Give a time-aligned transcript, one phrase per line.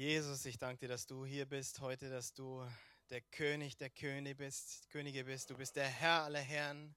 [0.00, 2.66] Jesus, ich danke dir, dass du hier bist heute, dass du
[3.10, 5.50] der König der Könige bist, Könige bist.
[5.50, 6.96] Du bist der Herr aller Herren.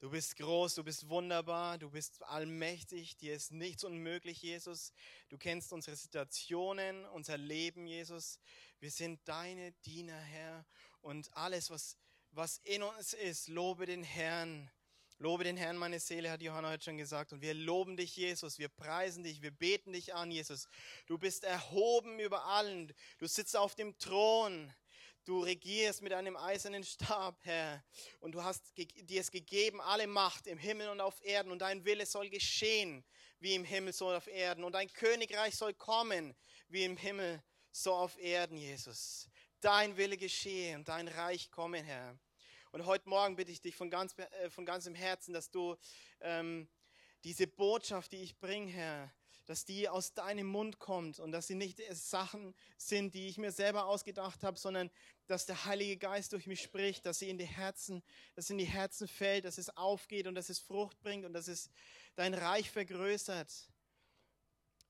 [0.00, 4.92] Du bist groß, du bist wunderbar, du bist allmächtig, dir ist nichts unmöglich, Jesus.
[5.28, 8.40] Du kennst unsere Situationen, unser Leben, Jesus.
[8.80, 10.66] Wir sind deine Diener, Herr.
[11.00, 11.96] Und alles, was,
[12.32, 14.68] was in uns ist, lobe den Herrn.
[15.20, 17.32] Lobe den Herrn, meine Seele, hat Johanna heute schon gesagt.
[17.32, 18.60] Und wir loben dich, Jesus.
[18.60, 19.42] Wir preisen dich.
[19.42, 20.68] Wir beten dich an, Jesus.
[21.06, 22.94] Du bist erhoben über allen.
[23.18, 24.72] Du sitzt auf dem Thron.
[25.24, 27.82] Du regierst mit einem eisernen Stab, Herr.
[28.20, 31.50] Und du hast dir es gegeben, alle Macht im Himmel und auf Erden.
[31.50, 33.04] Und dein Wille soll geschehen,
[33.40, 34.62] wie im Himmel so auf Erden.
[34.62, 36.36] Und dein Königreich soll kommen,
[36.68, 37.42] wie im Himmel
[37.72, 39.28] so auf Erden, Jesus.
[39.60, 42.16] Dein Wille geschehe und dein Reich komme, Herr.
[42.70, 45.76] Und heute Morgen bitte ich dich von, ganz, äh, von ganzem Herzen, dass du
[46.20, 46.68] ähm,
[47.24, 49.10] diese Botschaft, die ich bringe, Herr,
[49.46, 53.50] dass die aus deinem Mund kommt und dass sie nicht Sachen sind, die ich mir
[53.50, 54.90] selber ausgedacht habe, sondern
[55.26, 58.02] dass der Heilige Geist durch mich spricht, dass sie in die Herzen,
[58.34, 61.48] dass in die Herzen fällt, dass es aufgeht und dass es Frucht bringt und dass
[61.48, 61.70] es
[62.16, 63.50] dein Reich vergrößert.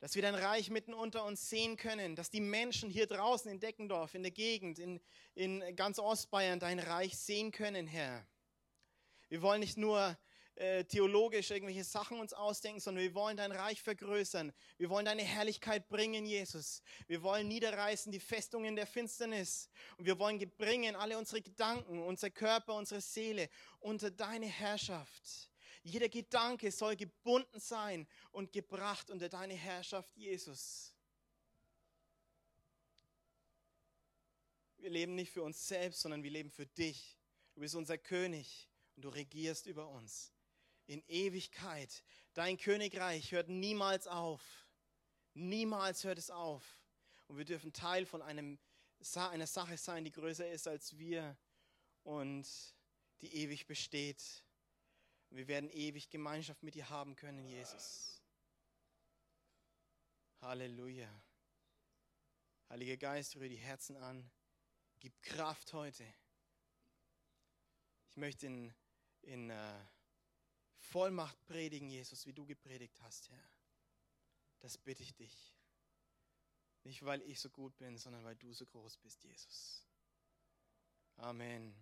[0.01, 3.59] Dass wir dein Reich mitten unter uns sehen können, dass die Menschen hier draußen in
[3.59, 5.01] Deckendorf, in der Gegend, in,
[5.35, 8.27] in ganz Ostbayern dein Reich sehen können, Herr.
[9.29, 10.17] Wir wollen nicht nur
[10.59, 14.53] äh, theologisch irgendwelche Sachen uns ausdenken, sondern wir wollen dein Reich vergrößern.
[14.77, 16.83] Wir wollen deine Herrlichkeit bringen, Jesus.
[17.07, 19.71] Wir wollen niederreißen die Festungen der Finsternis.
[19.99, 25.48] Und wir wollen bringen alle unsere Gedanken, unser Körper, unsere Seele unter deine Herrschaft.
[25.89, 30.95] Jeder Gedanke soll gebunden sein und gebracht unter deine Herrschaft, Jesus.
[34.77, 37.19] Wir leben nicht für uns selbst, sondern wir leben für dich.
[37.55, 40.33] Du bist unser König und du regierst über uns
[40.87, 42.05] in Ewigkeit.
[42.35, 44.43] Dein Königreich hört niemals auf.
[45.35, 46.65] Niemals hört es auf.
[47.29, 48.59] Und wir dürfen Teil von einem,
[49.15, 51.37] einer Sache sein, die größer ist als wir
[52.03, 52.47] und
[53.21, 54.45] die ewig besteht.
[55.31, 58.23] Wir werden ewig Gemeinschaft mit dir haben können, Jesus.
[60.41, 61.09] Halleluja.
[62.69, 64.31] Heiliger Geist, rühre die Herzen an.
[65.01, 66.05] Gib Kraft heute.
[68.11, 68.75] Ich möchte in,
[69.23, 69.87] in uh,
[70.77, 73.51] Vollmacht predigen, Jesus, wie du gepredigt hast, Herr.
[74.61, 75.55] Das bitte ich dich.
[76.85, 79.87] Nicht, weil ich so gut bin, sondern weil du so groß bist, Jesus.
[81.17, 81.75] Amen.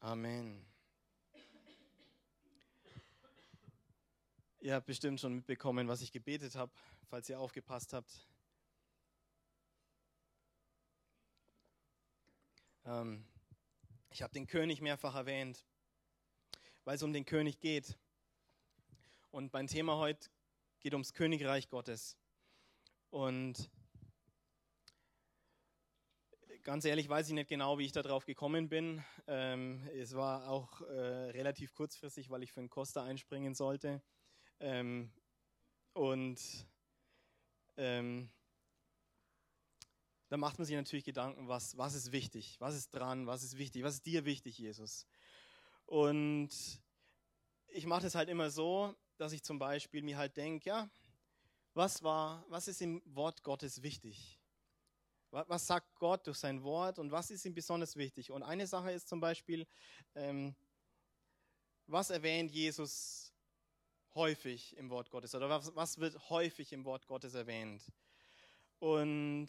[0.00, 0.71] Amen.
[4.62, 6.72] Ihr habt bestimmt schon mitbekommen, was ich gebetet habe,
[7.10, 8.26] falls ihr aufgepasst habt.
[12.86, 13.26] Ähm,
[14.10, 15.64] ich habe den König mehrfach erwähnt
[16.84, 17.98] weil es um den König geht.
[19.30, 20.28] Und mein Thema heute
[20.80, 22.18] geht ums Königreich Gottes.
[23.10, 23.70] Und
[26.62, 29.04] ganz ehrlich weiß ich nicht genau, wie ich darauf gekommen bin.
[29.26, 34.02] Ähm, es war auch äh, relativ kurzfristig, weil ich für einen Costa einspringen sollte.
[34.62, 35.10] Ähm,
[35.92, 36.40] und
[37.76, 38.30] ähm,
[40.28, 43.58] da macht man sich natürlich Gedanken, was, was ist wichtig, was ist dran, was ist
[43.58, 45.04] wichtig, was ist dir wichtig, Jesus.
[45.84, 46.50] Und
[47.66, 50.88] ich mache das halt immer so, dass ich zum Beispiel mir halt denke, ja,
[51.74, 54.38] was war, was ist im Wort Gottes wichtig?
[55.32, 58.30] Was sagt Gott durch sein Wort und was ist ihm besonders wichtig?
[58.30, 59.66] Und eine Sache ist zum Beispiel,
[60.14, 60.54] ähm,
[61.86, 63.31] was erwähnt Jesus
[64.14, 67.82] häufig im Wort Gottes oder was, was wird häufig im Wort Gottes erwähnt?
[68.78, 69.48] Und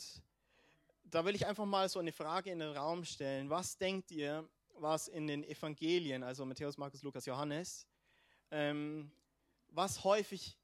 [1.03, 3.50] da will ich einfach mal so eine Frage in den Raum stellen.
[3.50, 7.88] Was denkt ihr, was in den Evangelien, also Matthäus, Markus, Lukas, Johannes,
[8.52, 9.12] ähm,
[9.69, 10.57] was häufig,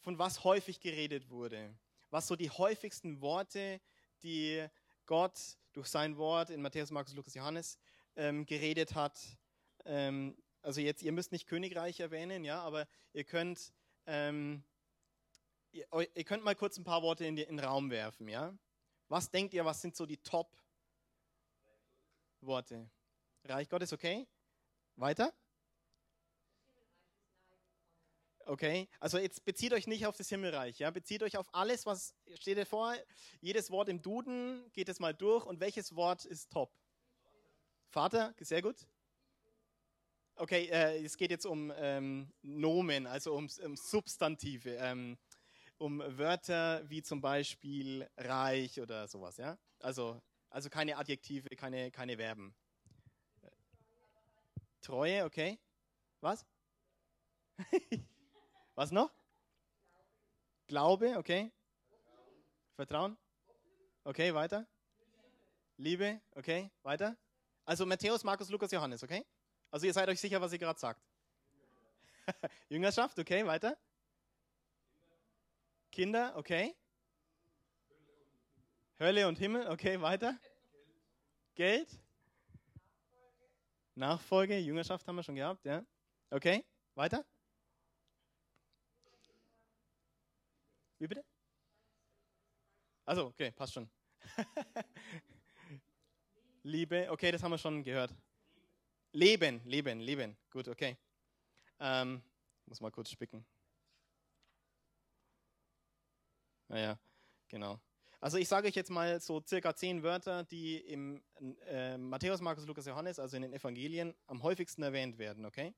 [0.00, 1.74] von was häufig geredet wurde.
[2.10, 3.80] Was so die häufigsten Worte,
[4.22, 4.66] die
[5.06, 5.38] Gott
[5.72, 7.78] durch sein Wort in Matthäus, Markus, Lukas, Johannes
[8.16, 9.18] ähm, geredet hat.
[9.84, 13.72] Ähm, also jetzt, ihr müsst nicht Königreich erwähnen, ja, aber ihr könnt,
[14.06, 14.62] ähm,
[15.72, 18.56] ihr, ihr, könnt mal kurz ein paar Worte in, den Raum werfen, ja.
[19.08, 20.60] Was denkt ihr, was sind so die Top-Worte?
[23.44, 24.26] Reich Gottes, okay?
[24.96, 25.32] Weiter?
[28.46, 32.16] Okay, also jetzt bezieht euch nicht auf das Himmelreich, ja, bezieht euch auf alles, was
[32.34, 32.94] steht dir vor.
[33.40, 36.74] Jedes Wort im Duden geht es mal durch und welches Wort ist top?
[37.88, 38.86] Vater, sehr gut.
[40.40, 45.18] Okay, äh, es geht jetzt um ähm, Nomen, also um, um Substantive, ähm,
[45.76, 49.58] um Wörter wie zum Beispiel reich oder sowas, ja.
[49.80, 52.54] Also, also keine Adjektive, keine, keine Verben.
[54.80, 55.58] Treue, okay.
[56.22, 56.46] Was?
[58.76, 59.12] Was noch?
[60.68, 61.52] Glaube, okay.
[62.76, 63.18] Vertrauen?
[64.04, 64.66] Okay, weiter.
[65.76, 67.14] Liebe, okay, weiter.
[67.66, 69.22] Also Matthäus, Markus, Lukas, Johannes, okay?
[69.70, 71.00] Also ihr seid euch sicher, was ihr gerade sagt.
[72.68, 73.76] Jüngerschaft, okay, weiter.
[75.92, 76.74] Kinder, okay.
[78.98, 80.38] Hölle und Himmel, okay, weiter.
[81.54, 81.88] Geld.
[83.94, 85.84] Nachfolge, Jüngerschaft haben wir schon gehabt, ja.
[86.30, 86.64] Okay,
[86.94, 87.24] weiter.
[90.98, 91.24] Wie bitte?
[93.04, 93.90] Also, okay, passt schon.
[96.62, 98.14] Liebe, okay, das haben wir schon gehört.
[99.12, 100.36] Leben, Leben, Leben.
[100.50, 100.96] Gut, okay.
[101.78, 102.22] Ähm,
[102.66, 103.44] muss mal kurz spicken.
[106.68, 106.98] Naja,
[107.48, 107.80] genau.
[108.20, 111.22] Also ich sage euch jetzt mal so circa zehn Wörter, die im
[111.66, 115.74] äh, Matthäus, Markus, Lukas, Johannes, also in den Evangelien, am häufigsten erwähnt werden, okay?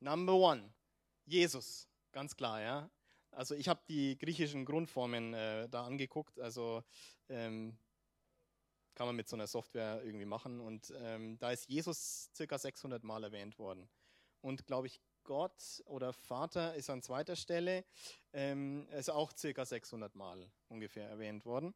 [0.00, 0.72] Number one,
[1.26, 2.90] Jesus, ganz klar, ja.
[3.30, 6.82] Also ich habe die griechischen Grundformen äh, da angeguckt, also
[7.28, 7.76] ähm,
[8.94, 13.02] kann man mit so einer Software irgendwie machen und ähm, da ist Jesus circa 600
[13.02, 13.88] Mal erwähnt worden.
[14.40, 17.84] Und glaube ich, Gott oder Vater ist an zweiter Stelle,
[18.32, 21.74] ähm, ist auch circa 600 Mal ungefähr erwähnt worden.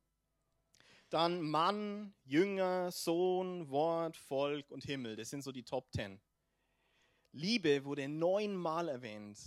[1.11, 5.17] Dann Mann, Jünger, Sohn, Wort, Volk und Himmel.
[5.17, 6.21] Das sind so die Top Ten.
[7.33, 9.39] Liebe wurde neunmal erwähnt.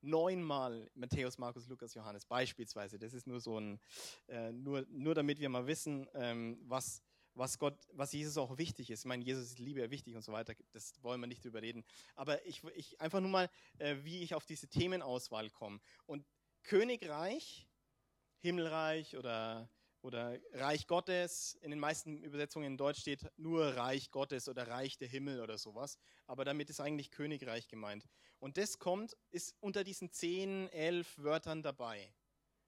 [0.00, 3.00] Neunmal Matthäus, Markus, Lukas, Johannes beispielsweise.
[3.00, 3.80] Das ist nur so ein,
[4.28, 7.02] äh, nur, nur damit wir mal wissen, ähm, was,
[7.38, 9.00] was Gott, was Jesus auch wichtig ist.
[9.00, 10.54] Ich meine, Jesus ist Liebe wichtig und so weiter.
[10.72, 11.84] Das wollen wir nicht drüber reden.
[12.14, 15.80] Aber ich, ich einfach nur mal, äh, wie ich auf diese Themenauswahl komme.
[16.06, 16.24] Und
[16.64, 17.68] Königreich,
[18.40, 19.70] Himmelreich oder
[20.02, 21.58] oder Reich Gottes.
[21.60, 25.58] In den meisten Übersetzungen in Deutsch steht nur Reich Gottes oder Reich der Himmel oder
[25.58, 25.98] sowas.
[26.26, 28.08] Aber damit ist eigentlich Königreich gemeint.
[28.38, 32.12] Und das kommt, ist unter diesen zehn, elf Wörtern dabei.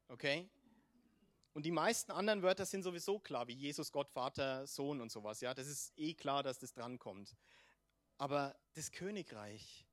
[0.08, 0.48] Okay?
[1.60, 5.42] Und die meisten anderen Wörter sind sowieso klar, wie Jesus, Gott, Vater, Sohn und sowas.
[5.42, 7.36] Ja, das ist eh klar, dass das drankommt.
[8.16, 9.86] Aber das Königreich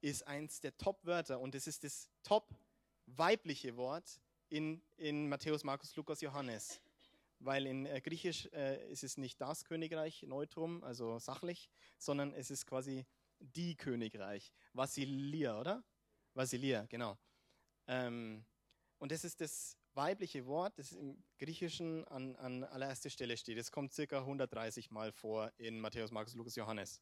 [0.00, 6.22] ist eins der Top-Wörter und es ist das top-weibliche Wort in, in Matthäus, Markus, Lukas,
[6.22, 6.80] Johannes.
[7.38, 12.50] Weil in äh, Griechisch äh, ist es nicht das Königreich, Neutrum, also sachlich, sondern es
[12.50, 13.06] ist quasi
[13.38, 14.52] die Königreich.
[14.72, 15.84] Vasilia, oder?
[16.34, 17.16] Vasilia, genau.
[17.86, 18.44] Ähm,
[18.98, 23.58] und das ist das weibliche Wort, das im Griechischen an, an allererster Stelle steht.
[23.58, 27.00] Es kommt circa 130 Mal vor in Matthäus, Markus, Lukas, Johannes.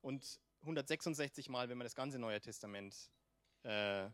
[0.00, 3.10] Und 166 Mal, wenn man das ganze Neue Testament
[3.62, 4.08] äh,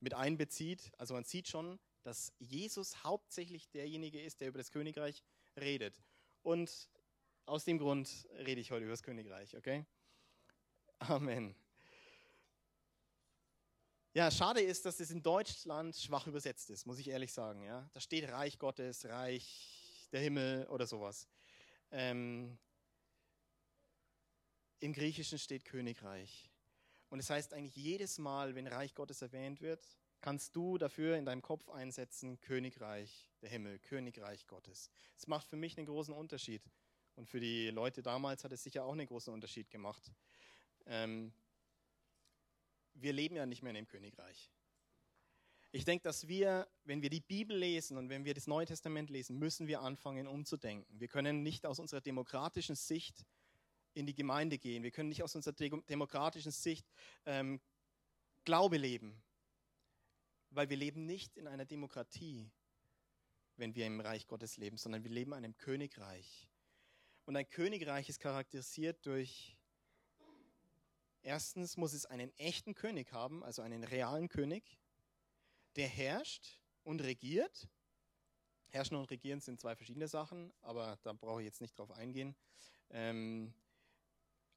[0.00, 0.92] mit einbezieht.
[0.98, 5.22] Also man sieht schon, dass Jesus hauptsächlich derjenige ist, der über das Königreich
[5.58, 6.00] redet.
[6.42, 6.88] Und
[7.46, 9.84] aus dem Grund rede ich heute über das Königreich, okay?
[10.98, 11.54] Amen.
[14.12, 17.62] Ja, schade ist, dass es in Deutschland schwach übersetzt ist, muss ich ehrlich sagen.
[17.62, 17.88] Ja?
[17.92, 21.28] Da steht Reich Gottes, Reich der Himmel oder sowas.
[21.92, 22.58] Ähm,
[24.80, 26.50] Im Griechischen steht Königreich.
[27.08, 29.86] Und es das heißt eigentlich jedes Mal, wenn Reich Gottes erwähnt wird,
[30.20, 34.90] kannst du dafür in deinem Kopf einsetzen, Königreich der Himmel, Königreich Gottes.
[35.16, 36.68] Es macht für mich einen großen Unterschied.
[37.14, 40.10] Und für die Leute damals hat es sicher auch einen großen Unterschied gemacht.
[40.86, 41.32] Ähm,
[42.94, 44.50] wir leben ja nicht mehr in dem Königreich.
[45.72, 49.08] Ich denke, dass wir, wenn wir die Bibel lesen und wenn wir das Neue Testament
[49.08, 50.98] lesen, müssen wir anfangen umzudenken.
[50.98, 53.24] Wir können nicht aus unserer demokratischen Sicht
[53.94, 54.82] in die Gemeinde gehen.
[54.82, 56.86] Wir können nicht aus unserer demokratischen Sicht
[57.24, 57.60] ähm,
[58.44, 59.22] Glaube leben,
[60.50, 62.50] weil wir leben nicht in einer Demokratie,
[63.56, 66.48] wenn wir im Reich Gottes leben, sondern wir leben in einem Königreich.
[67.26, 69.56] Und ein Königreich ist charakterisiert durch
[71.22, 74.78] Erstens muss es einen echten König haben, also einen realen König,
[75.76, 77.68] der herrscht und regiert.
[78.68, 82.36] Herrschen und regieren sind zwei verschiedene Sachen, aber da brauche ich jetzt nicht drauf eingehen.
[82.90, 83.52] Ähm,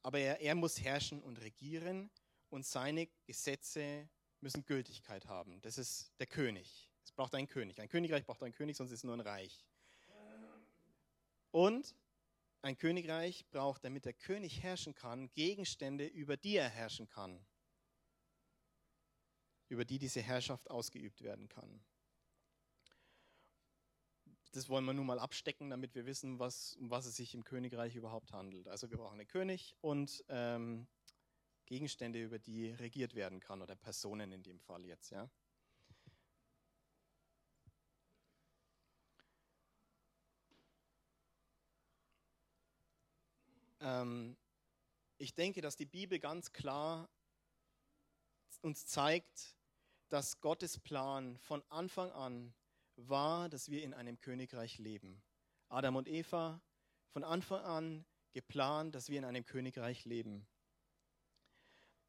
[0.04, 2.12] aber er, er muss herrschen und regieren
[2.50, 4.08] und seine Gesetze
[4.40, 5.62] müssen Gültigkeit haben.
[5.62, 6.90] Das ist der König.
[7.04, 7.82] Es braucht einen König.
[7.82, 9.66] Ein Königreich braucht einen König, sonst ist es nur ein Reich.
[11.52, 11.96] Und
[12.64, 17.46] ein Königreich braucht, damit der König herrschen kann, Gegenstände, über die er herrschen kann,
[19.68, 21.84] über die diese Herrschaft ausgeübt werden kann.
[24.54, 27.44] Das wollen wir nun mal abstecken, damit wir wissen, was, um was es sich im
[27.44, 28.68] Königreich überhaupt handelt.
[28.68, 30.88] Also wir brauchen einen König und ähm,
[31.66, 35.10] Gegenstände, über die regiert werden kann, oder Personen in dem Fall jetzt.
[35.10, 35.30] Ja.
[43.84, 44.38] Ähm,
[45.18, 47.10] ich denke, dass die Bibel ganz klar
[48.62, 49.58] uns zeigt,
[50.08, 52.54] dass Gottes Plan von Anfang an
[52.96, 55.22] war, dass wir in einem Königreich leben.
[55.68, 56.62] Adam und Eva
[57.10, 60.48] von Anfang an geplant, dass wir in einem Königreich leben.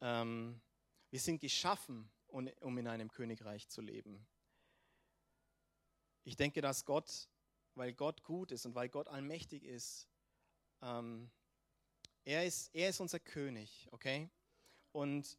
[0.01, 0.61] Ähm,
[1.09, 4.25] wir sind geschaffen, um in einem Königreich zu leben.
[6.23, 7.27] Ich denke, dass Gott,
[7.75, 10.07] weil Gott gut ist und weil Gott allmächtig ist,
[10.81, 11.29] ähm,
[12.25, 14.29] er ist, er ist unser König, okay?
[14.91, 15.37] Und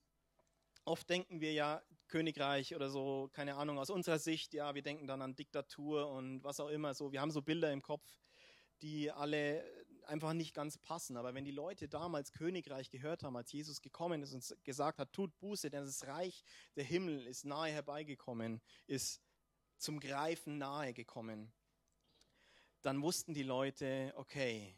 [0.84, 5.08] oft denken wir ja, Königreich oder so, keine Ahnung, aus unserer Sicht, ja, wir denken
[5.08, 8.06] dann an Diktatur und was auch immer, so, wir haben so Bilder im Kopf,
[8.82, 9.64] die alle
[10.04, 11.16] einfach nicht ganz passen.
[11.16, 15.12] Aber wenn die Leute damals Königreich gehört haben, als Jesus gekommen ist und gesagt hat,
[15.12, 16.44] tut Buße, denn das Reich
[16.76, 19.20] der Himmel ist nahe herbeigekommen, ist
[19.78, 21.52] zum Greifen nahe gekommen,
[22.82, 24.76] dann wussten die Leute, okay,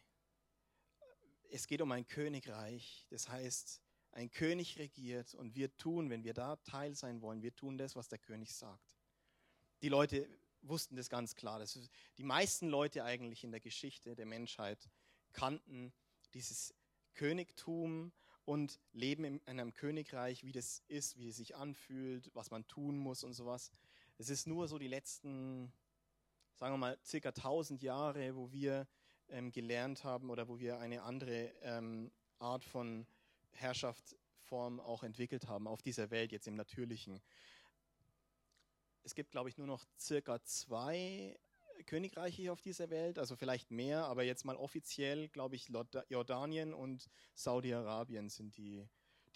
[1.51, 6.35] es geht um ein Königreich, das heißt, ein König regiert und wir tun, wenn wir
[6.35, 8.97] da Teil sein wollen, wir tun das, was der König sagt.
[9.83, 10.29] Die Leute
[10.63, 11.59] wussten das ganz klar.
[11.59, 11.79] Das
[12.17, 14.91] die meisten Leute eigentlich in der Geschichte der Menschheit
[15.33, 15.93] kannten
[16.35, 16.75] dieses
[17.15, 18.13] Königtum
[18.45, 22.97] und leben in einem Königreich, wie das ist, wie es sich anfühlt, was man tun
[22.97, 23.71] muss und sowas.
[24.17, 25.73] Es ist nur so die letzten,
[26.55, 28.89] sagen wir mal, circa 1000 Jahre, wo wir
[29.31, 33.07] ähm, gelernt haben oder wo wir eine andere ähm, Art von
[33.53, 37.21] Herrschaftsform auch entwickelt haben auf dieser Welt, jetzt im Natürlichen.
[39.03, 41.39] Es gibt, glaube ich, nur noch circa zwei
[41.87, 45.71] Königreiche auf dieser Welt, also vielleicht mehr, aber jetzt mal offiziell, glaube ich,
[46.09, 48.87] Jordanien und Saudi-Arabien sind die,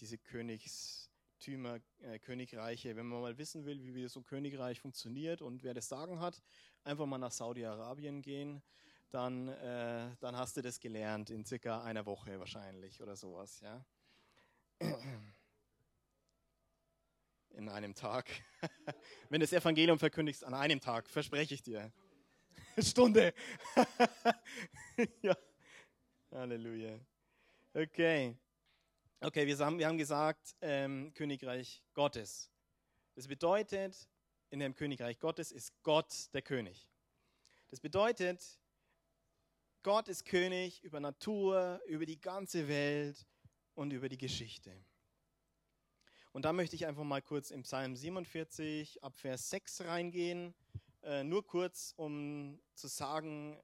[0.01, 2.97] diese Königstümer, äh, Königreiche.
[2.97, 6.43] Wenn man mal wissen will, wie so ein Königreich funktioniert und wer das Sagen hat,
[6.85, 8.63] einfach mal nach Saudi-Arabien gehen,
[9.12, 13.85] dann, äh, dann hast du das gelernt in circa einer Woche wahrscheinlich oder sowas, ja.
[17.50, 18.31] in einem Tag.
[19.28, 21.92] Wenn du das Evangelium verkündigst, an einem Tag, verspreche ich dir.
[22.78, 23.35] Stunde.
[25.23, 25.37] ja.
[26.31, 26.99] Halleluja.
[27.75, 28.35] Okay.
[29.21, 32.50] Okay, wir haben, wir haben gesagt, ähm, Königreich Gottes.
[33.14, 34.09] Das bedeutet,
[34.49, 36.88] in dem Königreich Gottes ist Gott der König.
[37.71, 38.59] Das bedeutet,
[39.85, 43.27] Gott ist König über Natur, über die ganze Welt
[43.75, 44.73] und über die Geschichte.
[46.31, 50.55] Und da möchte ich einfach mal kurz im Psalm 47 ab Vers 6 reingehen,
[51.03, 53.61] äh, nur kurz, um zu sagen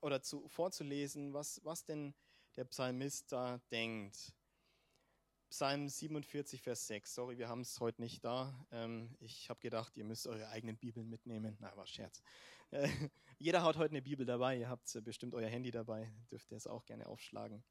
[0.00, 2.12] oder zu, vorzulesen, was, was denn
[2.56, 4.34] der Psalmist da denkt.
[5.52, 7.14] Psalm 47, Vers 6.
[7.14, 8.54] Sorry, wir haben es heute nicht da.
[8.70, 11.58] Ähm, ich habe gedacht, ihr müsst eure eigenen Bibeln mitnehmen.
[11.60, 12.22] Na, war Scherz.
[12.70, 12.88] Äh,
[13.38, 14.56] jeder hat heute eine Bibel dabei.
[14.56, 16.10] Ihr habt bestimmt euer Handy dabei.
[16.30, 17.62] Dürft ihr es auch gerne aufschlagen.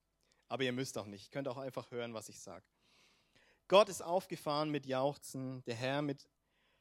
[0.47, 1.25] Aber ihr müsst auch nicht.
[1.25, 2.63] Ihr könnt auch einfach hören, was ich sage.
[3.67, 6.29] Gott ist aufgefahren mit Jauchzen, der Herr mit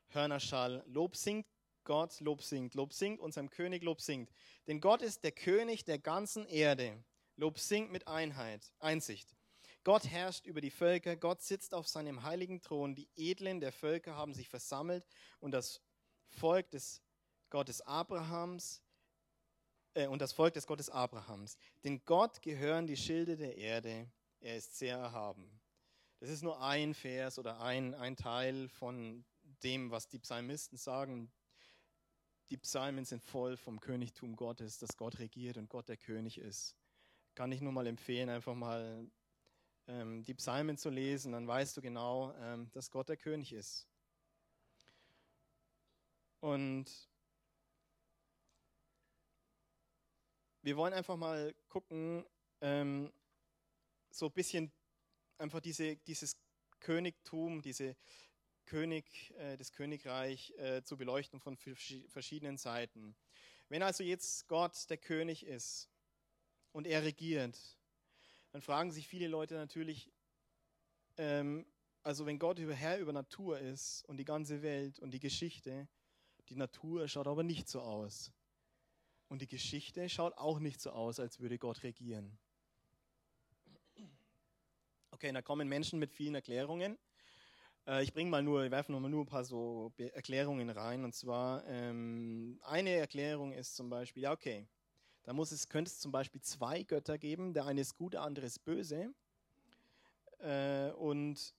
[0.09, 0.85] Hörnerschall.
[0.87, 1.47] Lob singt
[1.85, 2.75] Gott, Lob singt.
[2.75, 4.31] Lob singt unserem König, Lob singt.
[4.67, 7.03] Denn Gott ist der König der ganzen Erde.
[7.37, 9.35] Lob singt mit Einheit, Einsicht.
[9.85, 14.15] Gott herrscht über die Völker, Gott sitzt auf seinem heiligen Thron, die Edlen der Völker
[14.15, 15.07] haben sich versammelt
[15.39, 15.81] und das
[16.29, 17.03] Volk des
[17.49, 18.83] Gottes Abrahams
[19.95, 21.57] äh, und das Volk des Gottes Abrahams.
[21.83, 24.11] Denn Gott gehören die Schilde der Erde,
[24.41, 25.61] er ist sehr erhaben.
[26.21, 29.25] Das ist nur ein Vers oder ein, ein Teil von
[29.63, 31.33] dem, was die Psalmisten sagen.
[32.51, 36.77] Die Psalmen sind voll vom Königtum Gottes, dass Gott regiert und Gott der König ist.
[37.35, 39.09] Kann ich nur mal empfehlen, einfach mal
[39.91, 43.89] ähm, die Psalmen zu lesen, dann weißt du genau, ähm, dass Gott der König ist.
[46.41, 46.87] Und
[50.63, 52.25] wir wollen einfach mal gucken,
[52.61, 53.13] ähm,
[54.11, 54.73] so ein bisschen
[55.39, 56.37] einfach diese, dieses
[56.79, 57.97] Königtum, diese
[58.67, 63.17] König, äh, das Königreich äh, zu beleuchten von verschiedenen Seiten.
[63.69, 65.89] Wenn also jetzt Gott der König ist
[66.73, 67.59] und er regiert,
[68.53, 70.11] dann fragen sich viele Leute natürlich,
[71.17, 71.67] ähm,
[72.03, 75.89] also wenn Gott über Herr über Natur ist und die ganze Welt und die Geschichte,
[76.49, 78.33] die Natur schaut aber nicht so aus.
[79.29, 82.37] Und die Geschichte schaut auch nicht so aus, als würde Gott regieren.
[85.13, 86.99] Okay, da kommen Menschen mit vielen Erklärungen.
[87.87, 91.05] Äh, ich bringe mal nur, ich werfe mal nur ein paar so Erklärungen rein.
[91.05, 94.67] Und zwar ähm, eine Erklärung ist zum Beispiel, ja okay,
[95.25, 97.55] da muss es, könnte es zum Beispiel zwei Götter geben.
[97.55, 99.13] Der eine ist gut, der andere ist böse.
[100.39, 101.55] Äh, und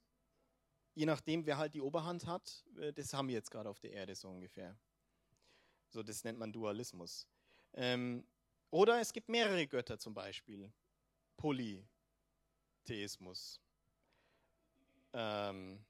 [0.96, 3.92] je nachdem, wer halt die Oberhand hat, äh, das haben wir jetzt gerade auf der
[3.92, 4.78] Erde so ungefähr.
[5.90, 7.28] So, das nennt man Dualismus.
[7.74, 8.26] Ähm,
[8.70, 10.72] oder es gibt mehrere Götter zum Beispiel.
[11.38, 13.60] Polytheismus.
[15.14, 15.84] Ähm,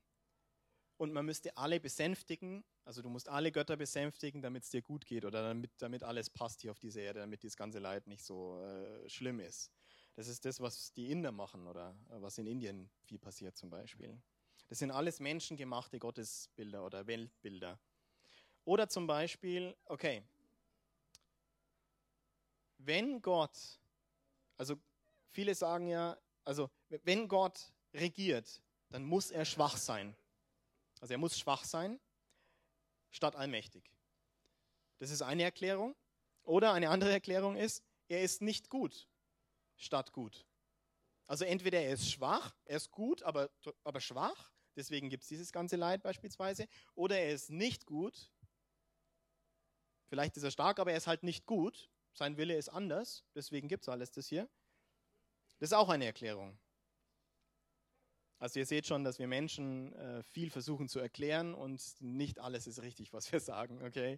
[1.01, 2.63] und man müsste alle besänftigen.
[2.85, 6.29] Also du musst alle Götter besänftigen, damit es dir gut geht oder damit, damit alles
[6.29, 9.71] passt hier auf dieser Erde, damit das ganze Leid nicht so äh, schlimm ist.
[10.15, 14.15] Das ist das, was die Inder machen oder was in Indien viel passiert zum Beispiel.
[14.67, 17.79] Das sind alles menschengemachte Gottesbilder oder Weltbilder.
[18.63, 20.21] Oder zum Beispiel, okay,
[22.77, 23.57] wenn Gott,
[24.55, 24.75] also
[25.31, 30.15] viele sagen ja, also wenn Gott regiert, dann muss er schwach sein.
[31.01, 31.99] Also er muss schwach sein,
[33.09, 33.91] statt allmächtig.
[34.99, 35.95] Das ist eine Erklärung.
[36.43, 39.07] Oder eine andere Erklärung ist, er ist nicht gut,
[39.75, 40.45] statt gut.
[41.27, 43.49] Also entweder er ist schwach, er ist gut, aber,
[43.83, 48.31] aber schwach, deswegen gibt es dieses ganze Leid beispielsweise, oder er ist nicht gut,
[50.07, 53.67] vielleicht ist er stark, aber er ist halt nicht gut, sein Wille ist anders, deswegen
[53.67, 54.49] gibt es alles das hier.
[55.59, 56.59] Das ist auch eine Erklärung.
[58.41, 62.65] Also ihr seht schon, dass wir Menschen äh, viel versuchen zu erklären und nicht alles
[62.65, 64.17] ist richtig, was wir sagen, okay?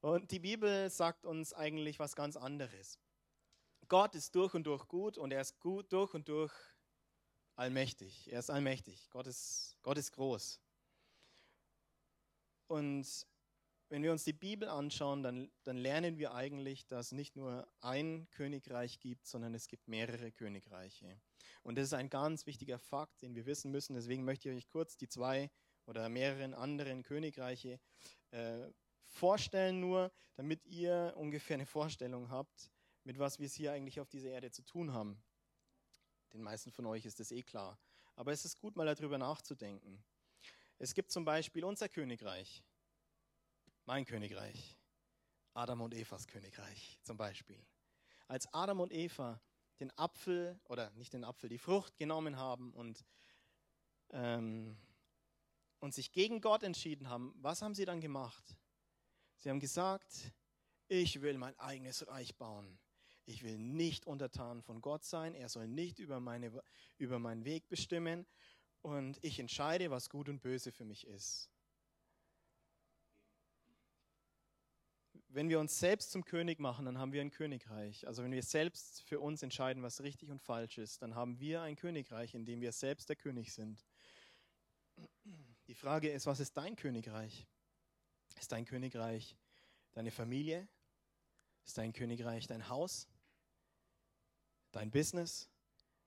[0.00, 2.98] Und die Bibel sagt uns eigentlich was ganz anderes.
[3.86, 6.52] Gott ist durch und durch gut und er ist gut durch und durch
[7.54, 8.32] allmächtig.
[8.32, 9.08] Er ist allmächtig.
[9.10, 10.60] Gott ist, Gott ist groß.
[12.66, 13.24] Und
[13.90, 18.28] wenn wir uns die Bibel anschauen, dann, dann lernen wir eigentlich, dass nicht nur ein
[18.30, 21.20] Königreich gibt, sondern es gibt mehrere Königreiche.
[21.64, 23.94] Und das ist ein ganz wichtiger Fakt, den wir wissen müssen.
[23.94, 25.50] Deswegen möchte ich euch kurz die zwei
[25.86, 27.80] oder mehreren anderen Königreiche
[28.30, 28.70] äh,
[29.08, 32.70] vorstellen, nur damit ihr ungefähr eine Vorstellung habt,
[33.02, 35.20] mit was wir es hier eigentlich auf dieser Erde zu tun haben.
[36.32, 37.76] Den meisten von euch ist das eh klar.
[38.14, 40.04] Aber es ist gut, mal darüber nachzudenken.
[40.78, 42.62] Es gibt zum Beispiel unser Königreich
[43.90, 44.78] mein Königreich.
[45.52, 47.60] Adam und Evas Königreich zum Beispiel.
[48.28, 49.42] Als Adam und Eva
[49.80, 53.04] den Apfel, oder nicht den Apfel, die Frucht genommen haben und,
[54.10, 54.76] ähm,
[55.80, 58.56] und sich gegen Gott entschieden haben, was haben sie dann gemacht?
[59.38, 60.34] Sie haben gesagt,
[60.86, 62.78] ich will mein eigenes Reich bauen.
[63.24, 65.34] Ich will nicht untertan von Gott sein.
[65.34, 66.62] Er soll nicht über, meine,
[66.96, 68.24] über meinen Weg bestimmen.
[68.82, 71.50] Und ich entscheide, was gut und böse für mich ist.
[75.32, 78.06] Wenn wir uns selbst zum König machen, dann haben wir ein Königreich.
[78.06, 81.62] Also wenn wir selbst für uns entscheiden, was richtig und falsch ist, dann haben wir
[81.62, 83.84] ein Königreich, in dem wir selbst der König sind.
[85.68, 87.46] Die Frage ist, was ist dein Königreich?
[88.38, 89.36] Ist dein Königreich
[89.92, 90.68] deine Familie?
[91.64, 93.08] Ist dein Königreich dein Haus?
[94.72, 95.48] Dein Business?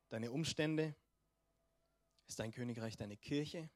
[0.09, 0.95] Deine Umstände?
[2.27, 3.69] Ist dein Königreich deine Kirche?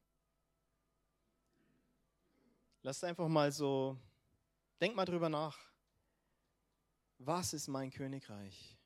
[2.81, 3.97] Lass einfach mal so
[4.79, 5.57] Denk mal drüber nach.
[7.17, 8.77] Was ist mein Königreich?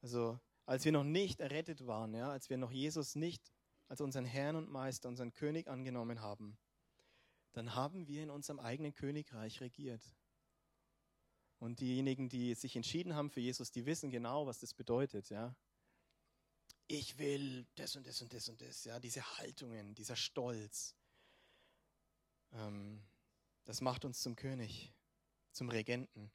[0.00, 3.52] Also, als wir noch nicht errettet waren, ja, als wir noch Jesus nicht
[3.88, 6.56] als unseren Herrn und Meister, unseren König angenommen haben,
[7.52, 10.02] dann haben wir in unserem eigenen Königreich regiert.
[11.58, 15.54] Und diejenigen, die sich entschieden haben für Jesus, die wissen genau, was das bedeutet, ja.
[16.86, 20.94] Ich will das und das und das und das, ja, diese Haltungen, dieser Stolz.
[22.52, 23.02] Ähm,
[23.66, 24.92] das macht uns zum König,
[25.52, 26.30] zum Regenten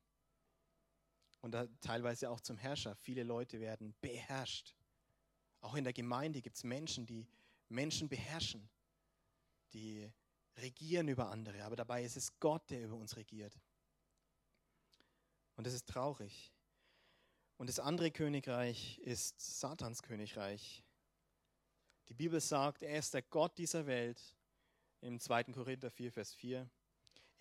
[1.39, 2.96] und teilweise auch zum Herrscher.
[2.96, 4.76] Viele Leute werden beherrscht.
[5.62, 7.28] Auch in der Gemeinde gibt es Menschen, die
[7.70, 8.70] Menschen beherrschen,
[9.74, 10.12] die
[10.58, 13.58] regieren über andere, aber dabei ist es Gott, der über uns regiert.
[15.56, 16.52] Und das ist traurig.
[17.58, 20.84] Und das andere Königreich ist Satans Königreich.
[22.10, 24.36] Die Bibel sagt, er ist der Gott dieser Welt
[25.00, 25.46] im 2.
[25.46, 26.70] Korinther 4, Vers 4.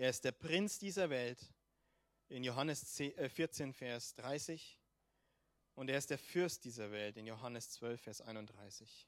[0.01, 1.53] Er ist der Prinz dieser Welt
[2.31, 4.81] in Johannes 14, äh, Vers 30.
[5.75, 9.07] Und er ist der Fürst dieser Welt in Johannes 12, Vers 31.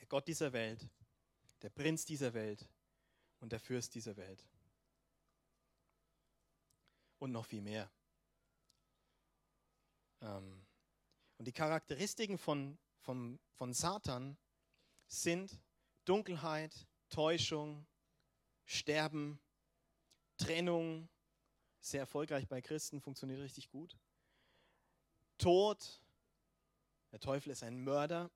[0.00, 0.86] Der Gott dieser Welt,
[1.62, 2.68] der Prinz dieser Welt
[3.38, 4.46] und der Fürst dieser Welt.
[7.18, 7.90] Und noch viel mehr.
[10.20, 10.66] Ähm,
[11.38, 14.36] und die Charakteristiken von, von, von Satan
[15.10, 15.60] sind
[16.04, 17.86] Dunkelheit, Täuschung,
[18.64, 19.40] Sterben,
[20.38, 21.08] Trennung,
[21.80, 23.98] sehr erfolgreich bei Christen, funktioniert richtig gut.
[25.36, 26.00] Tod,
[27.10, 28.30] der Teufel ist ein Mörder.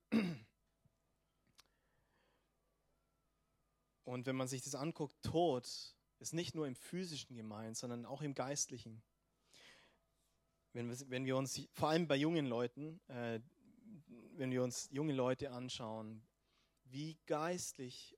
[4.04, 5.64] Und wenn man sich das anguckt, Tod
[6.18, 9.02] ist nicht nur im physischen gemeint, sondern auch im geistlichen.
[10.72, 13.40] Wenn wir, wenn wir uns, vor allem bei jungen Leuten, äh,
[14.32, 16.26] wenn wir uns junge Leute anschauen,
[16.94, 18.16] wie geistlich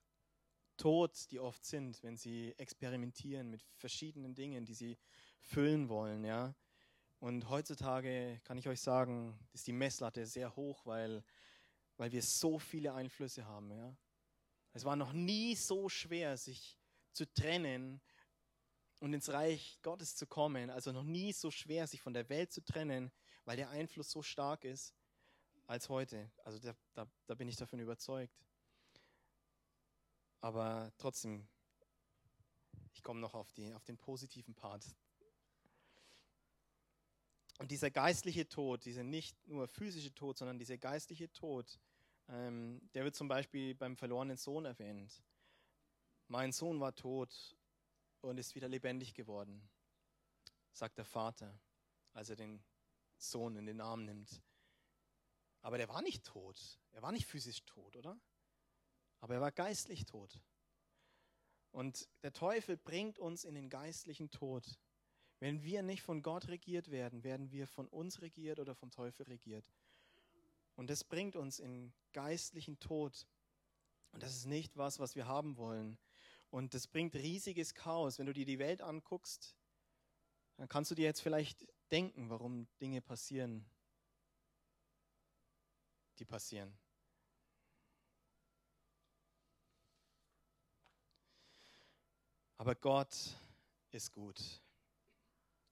[0.76, 4.98] tot die oft sind, wenn sie experimentieren mit verschiedenen Dingen, die sie
[5.40, 6.54] füllen wollen, ja.
[7.18, 11.24] Und heutzutage kann ich euch sagen, ist die Messlatte sehr hoch, weil,
[11.96, 13.70] weil wir so viele Einflüsse haben.
[13.70, 13.96] Ja?
[14.74, 16.78] Es war noch nie so schwer, sich
[17.12, 18.02] zu trennen
[19.00, 20.68] und ins Reich Gottes zu kommen.
[20.68, 23.10] Also noch nie so schwer, sich von der Welt zu trennen,
[23.46, 24.94] weil der Einfluss so stark ist
[25.66, 26.30] als heute.
[26.44, 28.36] Also da, da, da bin ich davon überzeugt.
[30.40, 31.46] Aber trotzdem,
[32.92, 34.85] ich komme noch auf, die, auf den positiven Part.
[37.59, 41.81] Und dieser geistliche Tod, dieser nicht nur physische Tod, sondern dieser geistliche Tod,
[42.29, 45.22] ähm, der wird zum Beispiel beim verlorenen Sohn erwähnt.
[46.29, 47.57] Mein Sohn war tot
[48.20, 49.68] und ist wieder lebendig geworden,
[50.72, 51.59] sagt der Vater,
[52.12, 52.62] als er den
[53.16, 54.42] Sohn in den Arm nimmt.
[55.62, 56.79] Aber der war nicht tot.
[56.92, 58.18] Er war nicht physisch tot, oder?
[59.20, 60.40] Aber er war geistlich tot.
[61.72, 64.79] Und der Teufel bringt uns in den geistlichen Tod.
[65.40, 69.26] Wenn wir nicht von Gott regiert werden, werden wir von uns regiert oder vom Teufel
[69.26, 69.70] regiert.
[70.74, 73.26] Und das bringt uns in geistlichen Tod.
[74.12, 75.98] Und das ist nicht was, was wir haben wollen.
[76.50, 78.18] Und das bringt riesiges Chaos.
[78.18, 79.57] Wenn du dir die Welt anguckst,
[80.57, 83.66] dann kannst du dir jetzt vielleicht denken, warum Dinge passieren,
[86.18, 86.79] die passieren.
[92.58, 93.14] Aber Gott
[93.90, 94.40] ist gut.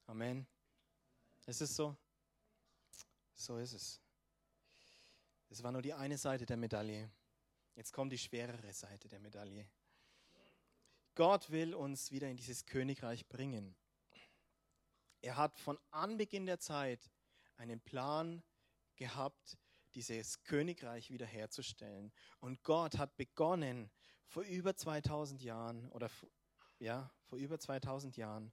[0.05, 0.45] Amen.
[1.47, 1.95] Ist es so?
[3.33, 4.01] So ist es.
[5.49, 7.09] Es war nur die eine Seite der Medaille.
[7.75, 9.67] Jetzt kommt die schwerere Seite der Medaille.
[11.15, 13.75] Gott will uns wieder in dieses Königreich bringen.
[15.21, 17.09] Er hat von Anbeginn der Zeit
[17.57, 18.43] einen Plan
[18.95, 19.57] gehabt,
[19.95, 22.11] dieses Königreich wiederherzustellen.
[22.39, 23.89] Und Gott hat begonnen,
[24.27, 26.09] vor über 2000 Jahren oder
[26.79, 28.51] ja, vor über 2000 Jahren,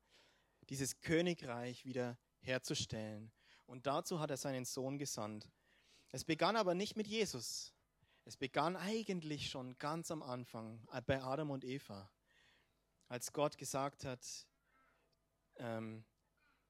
[0.68, 3.32] dieses Königreich wiederherzustellen.
[3.66, 5.50] Und dazu hat er seinen Sohn gesandt.
[6.10, 7.72] Es begann aber nicht mit Jesus.
[8.24, 12.10] Es begann eigentlich schon ganz am Anfang äh, bei Adam und Eva
[13.12, 14.26] als Gott gesagt hat,
[15.56, 16.02] ähm,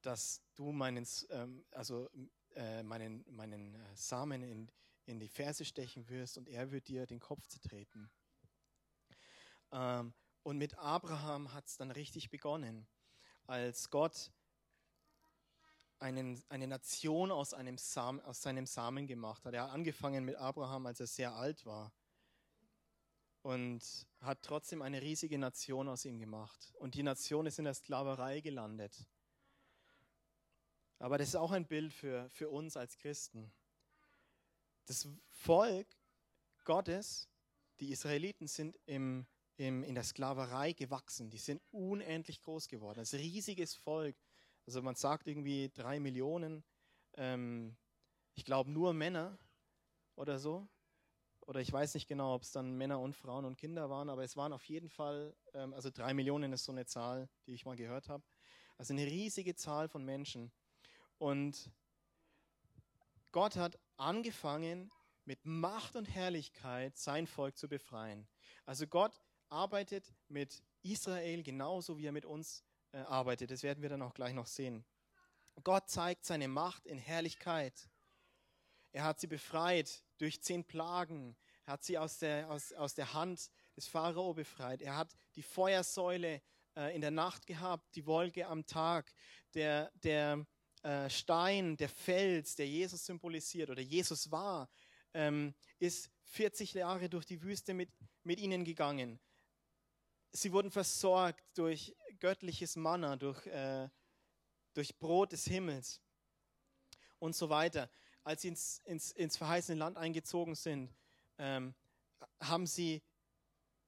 [0.01, 2.09] dass du meinen, ähm, also,
[2.55, 4.69] äh, meinen, meinen äh, Samen in,
[5.05, 8.11] in die Ferse stechen wirst und er wird dir den Kopf zertreten.
[9.71, 10.13] Ähm,
[10.43, 12.85] und mit Abraham hat es dann richtig begonnen,
[13.47, 14.31] als Gott
[15.99, 19.53] einen, eine Nation aus, einem Samen, aus seinem Samen gemacht hat.
[19.53, 21.93] Er hat angefangen mit Abraham, als er sehr alt war
[23.41, 23.81] und
[24.21, 26.73] hat trotzdem eine riesige Nation aus ihm gemacht.
[26.79, 29.05] Und die Nation ist in der Sklaverei gelandet.
[30.99, 33.51] Aber das ist auch ein Bild für, für uns als Christen.
[34.85, 35.87] Das Volk
[36.63, 37.27] Gottes,
[37.81, 39.25] die Israeliten, sind im,
[39.57, 41.29] im, in der Sklaverei gewachsen.
[41.29, 42.99] Die sind unendlich groß geworden.
[42.99, 44.15] Das riesiges Volk.
[44.65, 46.63] Also man sagt irgendwie drei Millionen.
[47.15, 47.75] Ähm,
[48.35, 49.37] ich glaube nur Männer
[50.15, 50.67] oder so
[51.45, 54.23] oder ich weiß nicht genau, ob es dann Männer und Frauen und Kinder waren, aber
[54.23, 57.65] es waren auf jeden Fall, ähm, also drei Millionen ist so eine Zahl, die ich
[57.65, 58.23] mal gehört habe.
[58.77, 60.51] Also eine riesige Zahl von Menschen.
[61.17, 61.71] Und
[63.31, 64.91] Gott hat angefangen,
[65.25, 68.27] mit Macht und Herrlichkeit sein Volk zu befreien.
[68.65, 69.21] Also Gott
[69.53, 73.51] arbeitet mit Israel genauso, wie er mit uns äh, arbeitet.
[73.51, 74.83] Das werden wir dann auch gleich noch sehen.
[75.63, 77.87] Gott zeigt seine Macht in Herrlichkeit.
[78.91, 81.35] Er hat sie befreit durch zehn Plagen.
[81.65, 84.81] Er hat sie aus der, aus, aus der Hand des Pharao befreit.
[84.81, 86.41] Er hat die Feuersäule
[86.75, 89.13] äh, in der Nacht gehabt, die Wolke am Tag,
[89.53, 90.45] der, der
[90.81, 94.69] äh, Stein, der Fels, der Jesus symbolisiert oder Jesus war,
[95.13, 97.89] ähm, ist 40 Jahre durch die Wüste mit,
[98.23, 99.19] mit ihnen gegangen.
[100.33, 103.87] Sie wurden versorgt durch göttliches Manna, durch, äh,
[104.73, 106.01] durch Brot des Himmels
[107.19, 107.89] und so weiter
[108.23, 110.93] als sie ins, ins, ins verheißene Land eingezogen sind,
[111.37, 111.73] ähm,
[112.39, 113.01] haben sie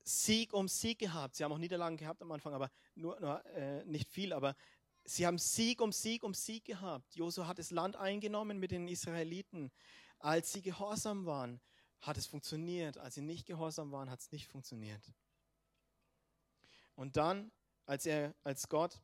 [0.04, 1.36] Sieg um Sieg gehabt.
[1.36, 4.34] Sie haben auch Niederlagen gehabt am Anfang, aber nur, nur äh, nicht viel.
[4.34, 4.56] Aber
[5.04, 7.16] sie haben Sieg um Sieg um Sieg gehabt.
[7.16, 9.72] Josua hat das Land eingenommen mit den Israeliten.
[10.20, 11.60] Als sie gehorsam waren,
[12.02, 12.98] hat es funktioniert.
[12.98, 15.02] Als sie nicht gehorsam waren, hat es nicht funktioniert.
[16.96, 17.52] Und dann,
[17.86, 19.00] als er, als Gott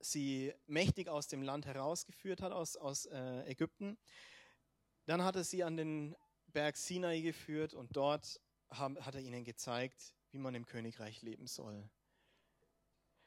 [0.00, 3.98] sie mächtig aus dem Land herausgeführt hat, aus, aus äh, Ägypten.
[5.06, 9.44] Dann hat er sie an den Berg Sinai geführt und dort haben, hat er ihnen
[9.44, 11.88] gezeigt, wie man im Königreich leben soll.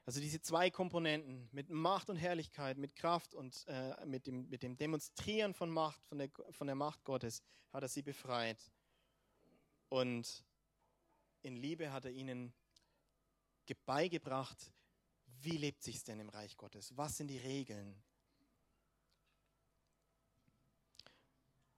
[0.05, 4.63] Also diese zwei Komponenten mit Macht und Herrlichkeit, mit Kraft und äh, mit, dem, mit
[4.63, 8.71] dem Demonstrieren von Macht, von der, von der Macht Gottes, hat er sie befreit.
[9.89, 10.43] Und
[11.43, 12.53] in Liebe hat er ihnen
[13.85, 14.71] beigebracht,
[15.41, 16.95] wie lebt sich's denn im Reich Gottes?
[16.97, 17.95] Was sind die Regeln?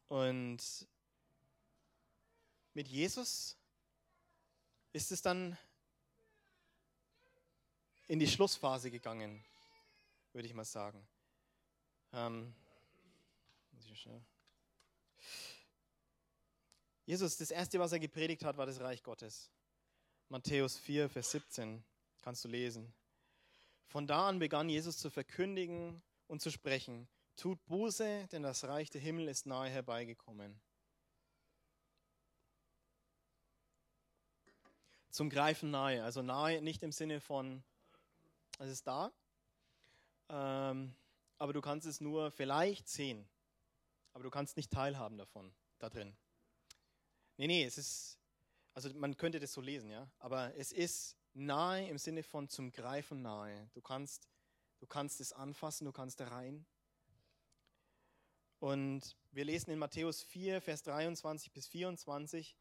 [0.08, 0.88] Und
[2.74, 3.58] mit Jesus
[4.92, 5.58] ist es dann
[8.08, 9.44] in die Schlussphase gegangen,
[10.34, 11.08] würde ich mal sagen.
[12.12, 12.54] Ähm,
[17.06, 19.50] Jesus, das erste, was er gepredigt hat, war das Reich Gottes.
[20.34, 21.84] Matthäus 4, Vers 17
[22.24, 22.92] kannst du lesen.
[23.86, 27.08] Von da an begann Jesus zu verkündigen und zu sprechen.
[27.36, 30.60] Tut Buße, denn das Reich der Himmel ist nahe herbeigekommen.
[35.12, 37.64] Zum Greifen nahe, also nahe nicht im Sinne von,
[38.58, 39.12] es ist da,
[40.30, 40.96] ähm,
[41.38, 43.30] aber du kannst es nur vielleicht sehen,
[44.14, 46.18] aber du kannst nicht teilhaben davon, da drin.
[47.38, 48.18] Nee, nee, es ist,
[48.74, 52.72] also man könnte das so lesen, ja, aber es ist nahe im Sinne von zum
[52.72, 53.70] Greifen nahe.
[53.74, 54.28] Du kannst,
[54.80, 56.66] du kannst es anfassen, du kannst da rein.
[58.60, 62.56] Und wir lesen in Matthäus 4, Vers 23 bis 24,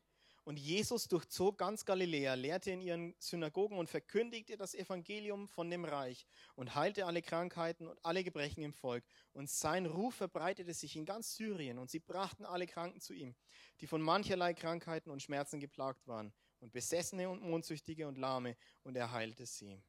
[0.44, 5.84] und Jesus durchzog ganz Galiläa, lehrte in ihren Synagogen und verkündigte das Evangelium von dem
[5.84, 6.26] Reich
[6.56, 9.04] und heilte alle Krankheiten und alle Gebrechen im Volk.
[9.32, 13.36] Und sein Ruf verbreitete sich in ganz Syrien und sie brachten alle Kranken zu ihm,
[13.80, 18.96] die von mancherlei Krankheiten und Schmerzen geplagt waren und Besessene und Mondsüchtige und Lahme und
[18.96, 19.80] er heilte sie.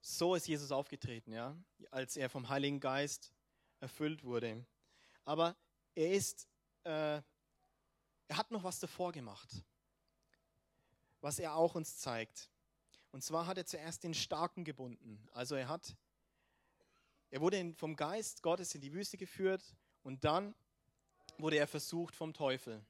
[0.00, 1.56] So ist Jesus aufgetreten, ja,
[1.90, 3.32] als er vom Heiligen Geist
[3.80, 4.64] erfüllt wurde.
[5.24, 5.56] Aber
[5.94, 6.48] er ist
[6.84, 7.22] äh,
[8.28, 9.62] er hat noch was davor gemacht,
[11.20, 12.50] was er auch uns zeigt.
[13.10, 15.28] Und zwar hat er zuerst den Starken gebunden.
[15.32, 15.94] Also er hat,
[17.30, 20.54] er wurde vom Geist Gottes in die Wüste geführt und dann
[21.36, 22.84] wurde er versucht vom Teufel.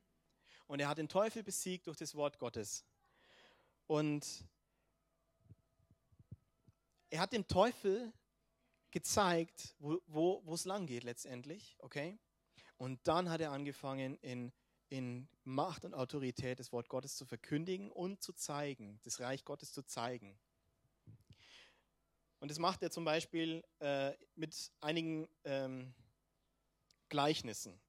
[0.69, 2.85] Und er hat den Teufel besiegt durch das Wort Gottes.
[3.89, 4.45] Und
[7.11, 8.13] er hat dem Teufel
[8.91, 12.19] gezeigt, wo es lang geht letztendlich, okay?
[12.83, 14.53] Und dann hat er angefangen, in,
[14.89, 19.73] in Macht und Autorität das Wort Gottes zu verkündigen und zu zeigen, das Reich Gottes
[19.73, 20.37] zu zeigen.
[22.41, 25.95] Und das macht er zum Beispiel äh, mit einigen ähm,
[27.09, 27.81] Gleichnissen,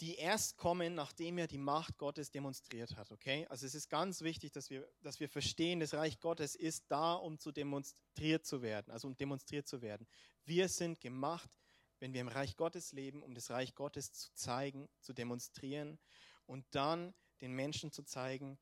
[0.00, 3.10] die erst kommen, nachdem er die Macht Gottes demonstriert hat.
[3.10, 3.46] Okay?
[3.48, 7.14] Also es ist ganz wichtig, dass wir, dass wir verstehen, das Reich Gottes ist da,
[7.14, 10.06] um zu demonstriert zu werden, also um demonstriert zu werden.
[10.44, 11.50] Wir sind gemacht,
[11.98, 15.98] wenn wir im Reich Gottes leben, um das Reich Gottes zu zeigen, zu demonstrieren
[16.46, 18.58] und dann den Menschen zu zeigen,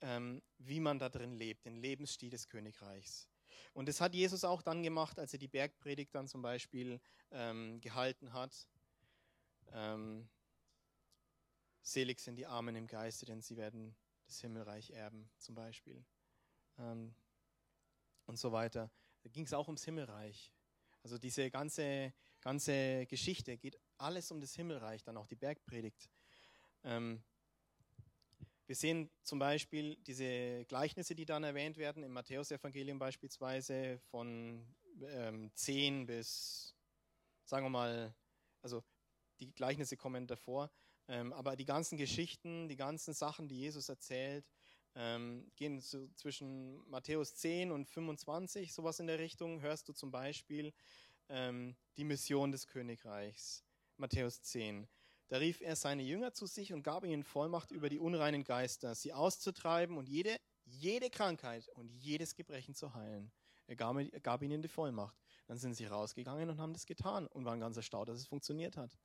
[0.00, 3.28] ähm, wie man da drin lebt, den Lebensstil des Königreichs.
[3.72, 7.80] Und das hat Jesus auch dann gemacht, als er die Bergpredigt dann zum Beispiel ähm,
[7.80, 8.66] gehalten hat.
[9.72, 10.28] Ähm,
[11.86, 13.94] Selig sind die Armen im Geiste, denn sie werden
[14.26, 16.04] das Himmelreich erben, zum Beispiel.
[16.78, 17.14] Ähm,
[18.24, 18.90] und so weiter.
[19.22, 20.52] Da ging es auch ums Himmelreich.
[21.04, 26.10] Also diese ganze, ganze Geschichte geht alles um das Himmelreich, dann auch die Bergpredigt.
[26.82, 27.22] Ähm,
[28.66, 35.52] wir sehen zum Beispiel diese Gleichnisse, die dann erwähnt werden, im Matthäusevangelium beispielsweise von ähm,
[35.54, 36.74] 10 bis,
[37.44, 38.12] sagen wir mal,
[38.60, 38.82] also
[39.38, 40.68] die Gleichnisse kommen davor,
[41.08, 44.44] ähm, aber die ganzen Geschichten, die ganzen Sachen, die Jesus erzählt,
[44.94, 50.10] ähm, gehen so zwischen Matthäus 10 und 25, sowas in der Richtung, hörst du zum
[50.10, 50.72] Beispiel
[51.28, 53.62] ähm, die Mission des Königreichs.
[53.98, 54.88] Matthäus 10.
[55.28, 58.94] Da rief er seine Jünger zu sich und gab ihnen Vollmacht über die unreinen Geister,
[58.94, 63.32] sie auszutreiben und jede, jede Krankheit und jedes Gebrechen zu heilen.
[63.66, 65.18] Er gab, er gab ihnen die Vollmacht.
[65.46, 68.76] Dann sind sie rausgegangen und haben das getan und waren ganz erstaunt, dass es funktioniert
[68.76, 68.96] hat.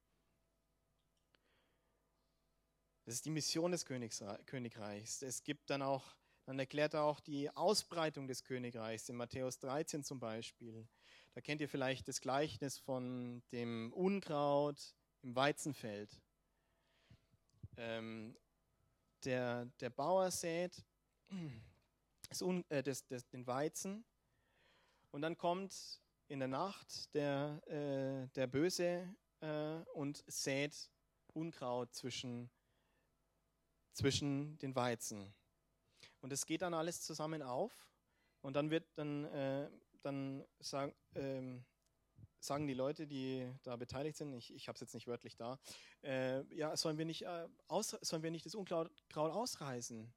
[3.05, 5.21] Das ist die Mission des Königreichs.
[5.21, 10.03] Es gibt dann auch, dann erklärt er auch die Ausbreitung des Königreichs in Matthäus 13
[10.03, 10.87] zum Beispiel.
[11.33, 16.21] Da kennt ihr vielleicht das Gleichnis von dem Unkraut im Weizenfeld.
[17.77, 18.37] Ähm,
[19.23, 20.83] der, der Bauer sät
[22.29, 24.05] das, äh, das, das, den Weizen
[25.11, 30.89] und dann kommt in der Nacht der, äh, der Böse äh, und sät
[31.33, 32.49] Unkraut zwischen
[33.93, 35.33] zwischen den Weizen.
[36.21, 37.71] Und es geht dann alles zusammen auf
[38.41, 39.69] und dann wird dann, äh,
[40.01, 41.65] dann sagen, ähm,
[42.39, 45.59] sagen die Leute, die da beteiligt sind, ich, ich habe es jetzt nicht wörtlich da,
[46.03, 50.11] äh, ja, sollen wir, nicht, äh, aus, sollen wir nicht das Unkraut ausreißen?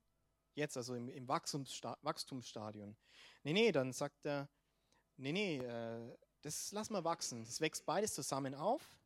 [0.55, 2.97] Jetzt, also im, im Wachstumssta Wachstumsstadion.
[3.43, 4.49] Nee, nee, dann sagt er,
[5.17, 7.45] nee, nee, äh, das lass mal wachsen.
[7.45, 8.99] Das wächst beides zusammen auf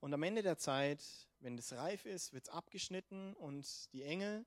[0.00, 1.02] und am Ende der Zeit
[1.44, 4.46] wenn es reif ist, wird es abgeschnitten und die Engel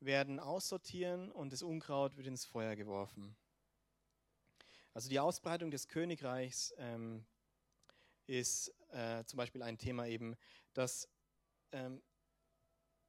[0.00, 3.36] werden aussortieren und das Unkraut wird ins Feuer geworfen.
[4.92, 7.24] Also die Ausbreitung des Königreichs ähm,
[8.26, 10.36] ist äh, zum Beispiel ein Thema eben,
[10.74, 11.08] dass
[11.70, 12.02] ähm,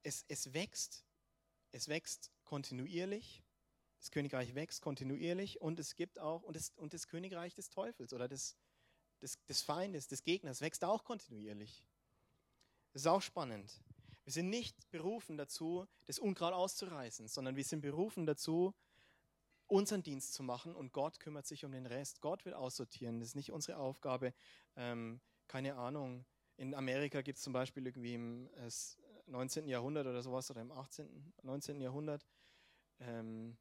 [0.03, 1.03] es, es wächst,
[1.71, 3.43] es wächst kontinuierlich,
[3.97, 8.13] das Königreich wächst kontinuierlich und es gibt auch, und das, und das Königreich des Teufels
[8.13, 8.55] oder des,
[9.21, 11.83] des, des Feindes, des Gegners wächst auch kontinuierlich.
[12.93, 13.81] Das ist auch spannend.
[14.23, 18.73] Wir sind nicht berufen dazu, das Unkraut auszureißen, sondern wir sind berufen dazu,
[19.67, 22.21] unseren Dienst zu machen und Gott kümmert sich um den Rest.
[22.21, 23.19] Gott wird aussortieren.
[23.19, 24.33] Das ist nicht unsere Aufgabe.
[24.75, 26.25] Ähm, keine Ahnung.
[26.57, 28.49] In Amerika gibt es zum Beispiel irgendwie im
[29.27, 29.65] 19.
[29.67, 31.79] Äh, Jahrhundert oder sowas oder im 18., 19.
[31.79, 32.27] Jahrhundert
[32.99, 33.57] ähm,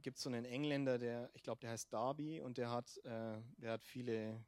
[0.00, 3.40] gibt es so einen Engländer, der, ich glaube, der heißt Darby und der hat, äh,
[3.58, 4.44] der hat viele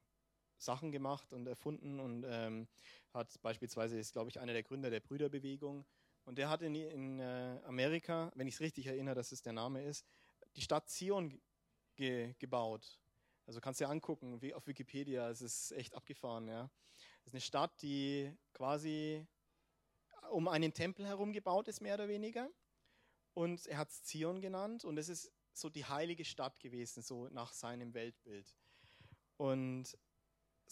[0.59, 2.69] Sachen gemacht und erfunden und ähm,
[3.13, 5.85] hat beispielsweise, ist glaube ich einer der Gründer der Brüderbewegung
[6.25, 9.53] und der hat in, in äh, Amerika, wenn ich es richtig erinnere, dass es der
[9.53, 10.07] Name ist,
[10.57, 11.41] die Stadt Zion
[11.97, 13.01] ge gebaut.
[13.47, 16.49] Also kannst du dir angucken, wie auf Wikipedia, es ist echt abgefahren.
[16.49, 16.71] Ja.
[17.21, 19.27] Es ist eine Stadt, die quasi
[20.31, 22.51] um einen Tempel herum gebaut ist, mehr oder weniger.
[23.35, 27.29] Und er hat es Zion genannt und es ist so die heilige Stadt gewesen, so
[27.29, 28.57] nach seinem Weltbild.
[29.37, 29.97] Und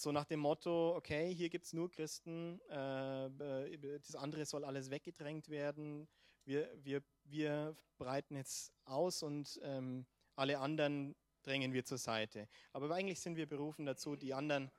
[0.02, 4.90] so nach dem Motto, okay, hier gibt es nur Christen, äh, das andere soll alles
[4.90, 6.08] weggedrängt werden,
[6.44, 12.48] wir, wir, wir breiten jetzt aus und ähm, alle anderen drängen wir zur Seite.
[12.72, 14.72] Aber eigentlich sind wir berufen dazu, die anderen,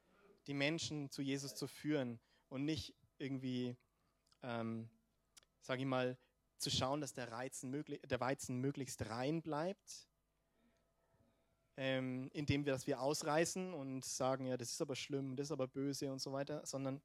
[0.45, 3.77] die Menschen zu Jesus zu führen und nicht irgendwie,
[4.41, 4.89] ähm,
[5.61, 6.17] sage ich mal,
[6.57, 10.09] zu schauen, dass der, Reizen möglich, der Weizen möglichst rein bleibt,
[11.77, 15.51] ähm, indem wir, dass wir ausreißen und sagen, ja, das ist aber schlimm, das ist
[15.51, 17.01] aber böse und so weiter, sondern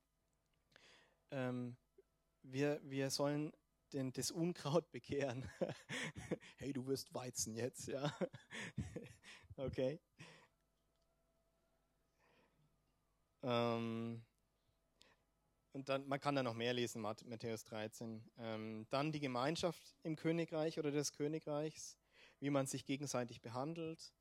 [1.31, 1.77] ähm,
[2.43, 3.53] wir, wir sollen
[3.93, 5.49] den, das Unkraut bekehren.
[6.57, 8.15] hey, du wirst Weizen jetzt, ja.
[9.57, 10.01] okay.
[13.43, 14.23] Ähm,
[15.73, 18.25] und dann, man kann da noch mehr lesen, Matthäus 13.
[18.39, 21.97] Ähm, dann die Gemeinschaft im Königreich oder des Königreichs,
[22.41, 24.13] wie man sich gegenseitig behandelt,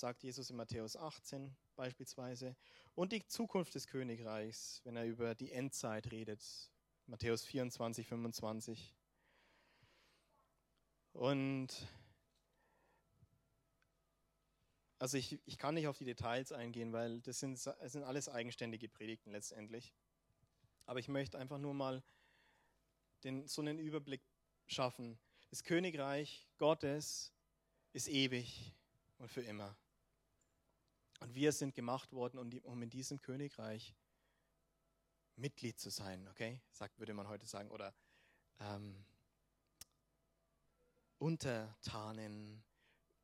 [0.00, 2.56] sagt Jesus in Matthäus 18 beispielsweise.
[2.94, 6.42] Und die Zukunft des Königreichs, wenn er über die Endzeit redet,
[7.06, 8.94] Matthäus 24, 25.
[11.12, 11.68] Und
[14.98, 18.28] also ich, ich kann nicht auf die Details eingehen, weil das sind, das sind alles
[18.28, 19.94] eigenständige Predigten letztendlich.
[20.84, 22.02] Aber ich möchte einfach nur mal
[23.24, 24.22] den, so einen Überblick
[24.66, 25.18] schaffen.
[25.50, 27.32] Das Königreich Gottes
[27.92, 28.74] ist ewig
[29.18, 29.76] und für immer.
[31.20, 33.94] Und wir sind gemacht worden, um in diesem Königreich
[35.36, 36.60] Mitglied zu sein, okay?
[36.70, 37.70] Sagt, würde man heute sagen.
[37.70, 37.94] Oder
[38.60, 39.04] ähm,
[41.18, 42.62] Untertanen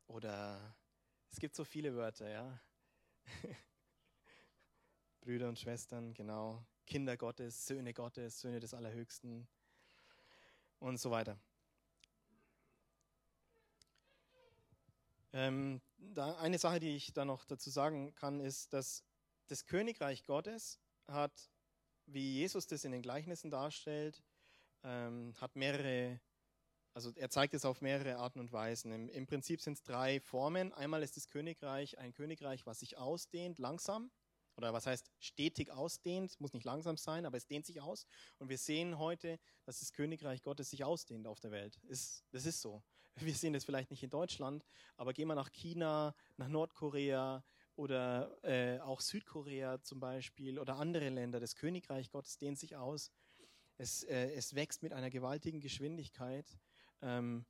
[0.07, 0.75] oder
[1.31, 2.61] es gibt so viele Wörter, ja.
[5.21, 6.63] Brüder und Schwestern, genau.
[6.85, 9.47] Kinder Gottes, Söhne Gottes, Söhne des Allerhöchsten
[10.79, 11.39] und so weiter.
[15.33, 15.81] Ähm,
[16.15, 19.03] eine Sache, die ich da noch dazu sagen kann, ist, dass
[19.47, 21.49] das Königreich Gottes hat,
[22.05, 24.23] wie Jesus das in den Gleichnissen darstellt,
[24.83, 26.19] ähm, hat mehrere
[26.95, 28.91] also er zeigt es auf mehrere Arten und Weisen.
[28.91, 30.71] Im, im Prinzip sind es drei Formen.
[30.73, 34.11] Einmal ist das Königreich ein Königreich, was sich ausdehnt, langsam.
[34.55, 38.05] Oder was heißt stetig ausdehnt, muss nicht langsam sein, aber es dehnt sich aus.
[38.37, 41.77] Und wir sehen heute, dass das Königreich Gottes sich ausdehnt auf der Welt.
[41.87, 42.83] Ist, das ist so.
[43.27, 44.65] Wir sehen das vielleicht nicht in Deutschland,
[44.97, 47.43] aber gehen wir nach China, nach Nordkorea
[47.75, 51.39] oder äh, auch Südkorea zum Beispiel oder andere Länder.
[51.39, 53.11] Das Königreich Gottes dehnt sich aus.
[53.77, 56.57] Es, äh, es wächst mit einer gewaltigen Geschwindigkeit
[57.03, 57.45] ähm,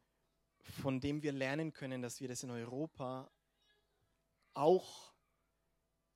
[0.63, 3.30] von dem wir lernen können, dass wir das in Europa
[4.54, 5.12] auch,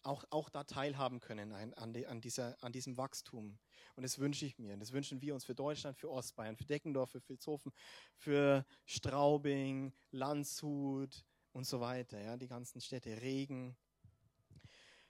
[0.07, 3.57] auch, auch da teilhaben können an, an, die, an, dieser, an diesem Wachstum.
[3.95, 4.73] Und das wünsche ich mir.
[4.73, 7.71] Und das wünschen wir uns für Deutschland, für Ostbayern, für Deckendorf, für Vilshofen,
[8.15, 12.19] für Straubing, Landshut und so weiter.
[12.21, 13.75] Ja, die ganzen Städte, Regen.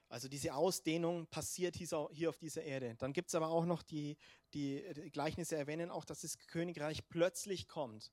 [0.08, 2.96] Also diese Ausdehnung passiert hier auf dieser Erde.
[2.96, 4.16] Dann gibt es aber auch noch die,
[4.54, 8.10] die, die Gleichnisse erwähnen auch, dass das Königreich plötzlich kommt.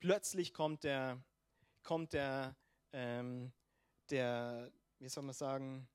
[0.00, 1.22] Plötzlich kommt der,
[1.82, 2.56] kommt der,
[2.92, 3.52] ähm,
[4.08, 5.88] der, wie soll man sagen,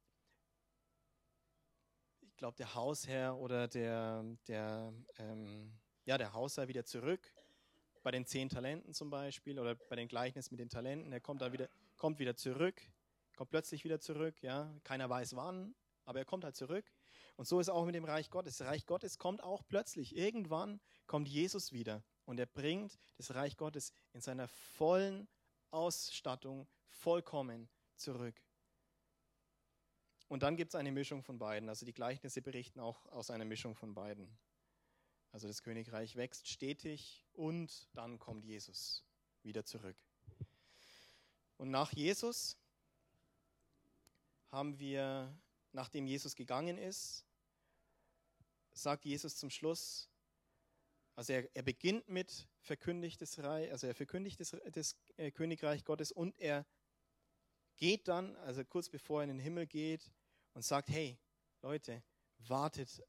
[2.22, 5.74] ich glaube, der Hausherr oder der, der, ähm,
[6.06, 7.34] ja, der Hausherr wieder zurück.
[8.04, 11.12] Bei den zehn Talenten zum Beispiel oder bei den Gleichnissen mit den Talenten.
[11.14, 12.82] Er kommt da wieder, kommt wieder zurück
[13.42, 15.74] kommt plötzlich wieder zurück, ja, keiner weiß wann,
[16.06, 16.86] aber er kommt halt zurück.
[17.38, 18.58] Und so ist auch mit dem Reich Gottes.
[18.58, 20.16] Das Reich Gottes kommt auch plötzlich.
[20.16, 25.28] Irgendwann kommt Jesus wieder und er bringt das Reich Gottes in seiner vollen
[25.72, 28.40] Ausstattung vollkommen zurück.
[30.32, 31.68] Und dann gibt es eine Mischung von beiden.
[31.68, 34.30] Also die Gleichnisse berichten auch aus einer Mischung von beiden.
[35.34, 39.04] Also das Königreich wächst stetig und dann kommt Jesus
[39.44, 39.98] wieder zurück.
[41.58, 42.58] Und nach Jesus
[44.48, 45.38] haben wir,
[45.74, 47.26] nachdem Jesus gegangen ist,
[48.72, 50.10] sagt Jesus zum Schluss,
[51.14, 55.84] also er, er beginnt mit verkündigt das Reich, also er verkündigt das, das äh, Königreich
[55.84, 56.66] Gottes und er
[57.76, 60.10] geht dann, also kurz bevor er in den Himmel geht
[60.54, 61.18] und sagt, hey
[61.62, 62.04] Leute,
[62.48, 63.04] wartet,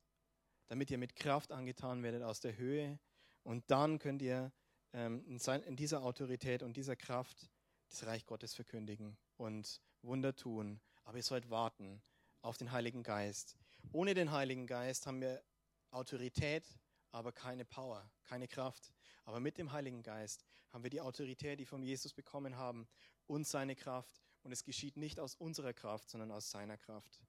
[0.68, 2.98] damit ihr mit Kraft angetan werdet aus der Höhe
[3.42, 4.52] und dann könnt ihr
[4.92, 7.50] ähm, in, dieser Autorität und dieser Kraft
[7.88, 10.80] das Reich Gottes verkündigen und Wunder tun.
[11.04, 12.02] Aber ihr sollt warten
[12.40, 13.56] auf den Heiligen Geist.
[13.92, 15.42] Ohne den Heiligen Geist haben wir
[15.90, 16.64] Autorität,
[17.10, 18.92] aber keine Power, keine Kraft.
[19.24, 22.88] Aber mit dem Heiligen Geist haben wir die Autorität, die von Jesus bekommen haben,
[23.26, 24.22] und seine Kraft.
[24.42, 27.20] Und es geschieht nicht aus unserer Kraft, sondern aus seiner Kraft.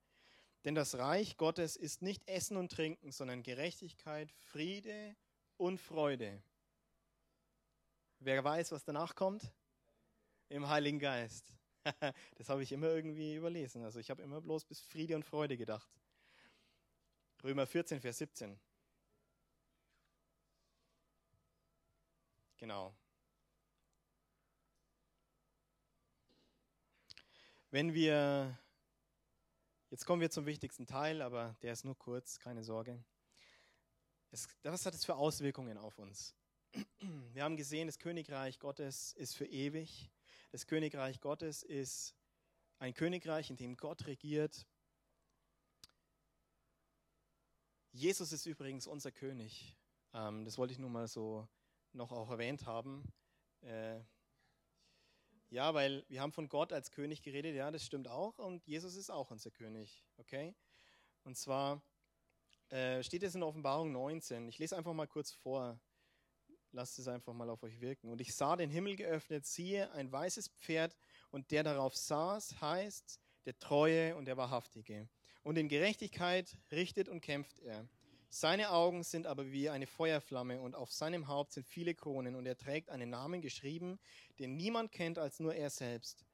[0.66, 5.16] Denn das Reich Gottes ist nicht Essen und Trinken, sondern Gerechtigkeit, Friede
[5.58, 6.42] und Freude.
[8.20, 9.52] Wer weiß, was danach kommt?
[10.48, 11.52] Im Heiligen Geist.
[12.38, 13.84] das habe ich immer irgendwie überlesen.
[13.84, 15.90] Also ich habe immer bloß bis Friede und Freude gedacht.
[17.44, 18.58] Römer 14, Vers 17.
[22.58, 22.96] Genau.
[27.70, 28.58] Wenn wir,
[29.94, 33.06] jetzt kommen wir zum wichtigsten Teil, aber der ist nur kurz, keine Sorge.
[34.32, 36.34] Es, was hat es für Auswirkungen auf uns?
[37.34, 40.10] Wir haben gesehen, das Königreich Gottes ist für ewig.
[40.52, 42.16] Das Königreich Gottes ist
[42.80, 44.66] ein Königreich, in dem Gott regiert.
[47.92, 49.78] Jesus ist übrigens unser König.
[50.12, 51.48] Ähm, das wollte ich nur mal so
[51.92, 53.04] noch auch erwähnt haben.
[55.50, 58.40] Ja, weil wir haben von Gott als König geredet, ja, das stimmt auch.
[58.40, 60.56] Und Jesus ist auch unser König, okay?
[61.24, 61.82] Und zwar
[62.70, 64.48] äh, steht es in Offenbarung 19.
[64.48, 65.80] Ich lese einfach mal kurz vor.
[66.72, 68.10] Lasst es einfach mal auf euch wirken.
[68.10, 70.98] Und ich sah den Himmel geöffnet, siehe, ein weißes Pferd,
[71.30, 75.08] und der darauf saß, heißt der Treue und der Wahrhaftige.
[75.44, 77.88] Und in Gerechtigkeit richtet und kämpft er.
[78.36, 82.48] Seine Augen sind aber wie eine Feuerflamme und auf seinem Haupt sind viele Kronen und
[82.48, 84.00] er trägt einen Namen geschrieben,
[84.40, 86.26] den niemand kennt als nur er selbst.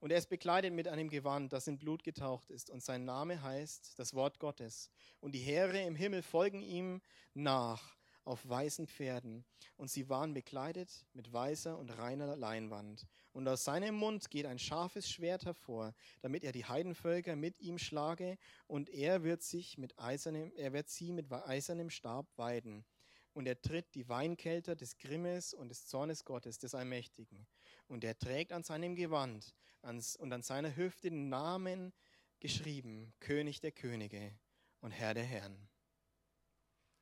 [0.00, 3.40] Und er ist bekleidet mit einem Gewand, das in Blut getaucht ist und sein Name
[3.40, 4.90] heißt das Wort Gottes.
[5.20, 7.00] Und die Heere im Himmel folgen ihm
[7.34, 7.96] nach
[8.28, 9.44] auf weißen Pferden,
[9.76, 13.06] und sie waren bekleidet mit weißer und reiner Leinwand.
[13.32, 17.78] Und aus seinem Mund geht ein scharfes Schwert hervor, damit er die Heidenvölker mit ihm
[17.78, 22.84] schlage, und er wird sich mit eisernem, er wird sie mit eisernem Stab weiden.
[23.32, 27.46] Und er tritt die Weinkelter des Grimmes und des Zornes Gottes, des Allmächtigen.
[27.86, 31.92] Und er trägt an seinem Gewand und an seiner Hüfte den Namen
[32.40, 34.32] geschrieben, König der Könige
[34.80, 35.68] und Herr der Herren.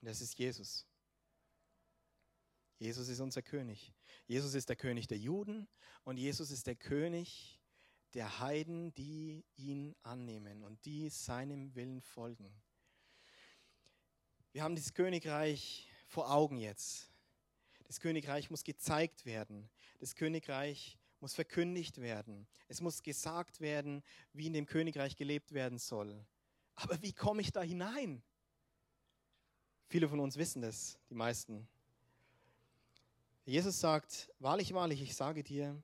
[0.02, 0.86] das ist Jesus.
[2.78, 3.92] Jesus ist unser König.
[4.26, 5.66] Jesus ist der König der Juden
[6.04, 7.60] und Jesus ist der König
[8.14, 12.50] der Heiden, die ihn annehmen und die seinem Willen folgen.
[14.52, 17.10] Wir haben dieses Königreich vor Augen jetzt.
[17.84, 19.68] Das Königreich muss gezeigt werden.
[20.00, 22.46] Das Königreich muss verkündigt werden.
[22.68, 24.02] Es muss gesagt werden,
[24.32, 26.24] wie in dem Königreich gelebt werden soll.
[26.74, 28.22] Aber wie komme ich da hinein?
[29.88, 31.68] Viele von uns wissen das, die meisten.
[33.48, 35.80] Jesus sagt, wahrlich, wahrlich, ich sage dir,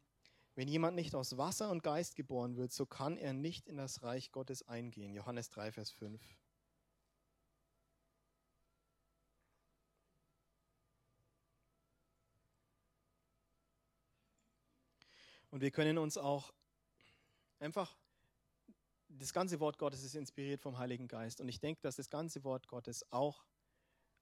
[0.57, 4.03] wenn jemand nicht aus Wasser und Geist geboren wird, so kann er nicht in das
[4.03, 5.15] Reich Gottes eingehen.
[5.15, 6.21] Johannes 3, Vers 5.
[15.53, 16.53] Und wir können uns auch
[17.61, 17.97] einfach,
[19.09, 21.41] das ganze Wort Gottes ist inspiriert vom Heiligen Geist.
[21.41, 23.45] Und ich denke, dass das ganze Wort Gottes auch,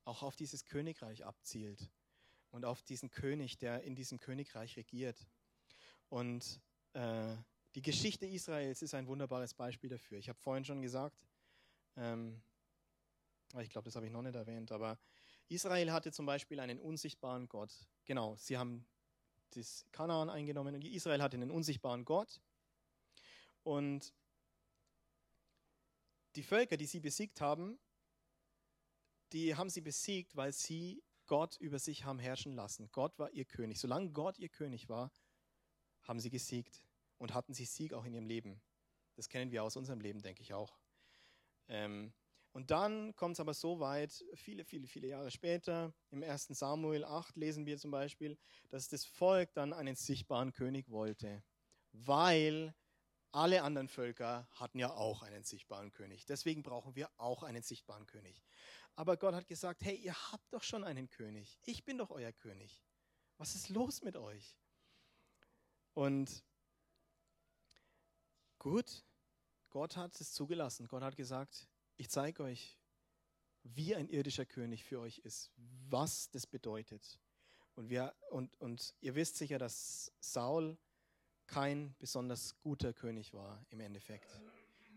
[0.05, 1.91] auch auf dieses Königreich abzielt
[2.51, 5.27] und auf diesen König, der in diesem Königreich regiert.
[6.09, 6.61] Und
[6.93, 7.37] äh,
[7.75, 10.19] die Geschichte Israels ist ein wunderbares Beispiel dafür.
[10.19, 11.27] Ich habe vorhin schon gesagt,
[11.97, 12.43] ähm,
[13.59, 14.99] ich glaube, das habe ich noch nicht erwähnt, aber
[15.49, 17.73] Israel hatte zum Beispiel einen unsichtbaren Gott.
[18.05, 18.87] Genau, sie haben
[19.51, 22.41] das Kanaan eingenommen und Israel hatte einen unsichtbaren Gott.
[23.63, 24.15] Und
[26.37, 27.79] die Völker, die sie besiegt haben,
[29.33, 32.91] die haben sie besiegt, weil sie Gott über sich haben herrschen lassen.
[32.91, 33.79] Gott war ihr König.
[33.79, 35.13] Solange Gott ihr König war,
[36.03, 36.85] haben sie gesiegt
[37.19, 38.61] und hatten sie Sieg auch in ihrem Leben.
[39.15, 40.77] Das kennen wir aus unserem Leben, denke ich auch.
[41.69, 42.13] Ähm,
[42.51, 46.49] und dann kommt es aber so weit, viele, viele, viele Jahre später, im 1.
[46.49, 48.37] Samuel 8 lesen wir zum Beispiel,
[48.69, 51.45] dass das Volk dann einen sichtbaren König wollte,
[51.93, 52.75] weil
[53.31, 56.27] alle anderen Völker hatten ja auch einen sichtbaren König.
[56.27, 58.43] Deswegen brauchen wir auch einen sichtbaren König.
[58.97, 61.59] Aber Gott hat gesagt, hey, ihr habt doch schon einen König.
[61.65, 62.83] Ich bin doch euer König.
[63.39, 64.57] Was ist los mit euch?
[65.95, 66.45] Und
[68.59, 69.05] gut,
[69.71, 70.87] Gott hat es zugelassen.
[70.89, 72.79] Gott hat gesagt, ich zeige euch,
[73.63, 75.51] wie ein irdischer König für euch ist,
[75.89, 77.19] was das bedeutet.
[77.75, 80.77] Und, wir, und, und ihr wisst sicher, dass Saul
[81.47, 84.41] kein besonders guter König war im Endeffekt.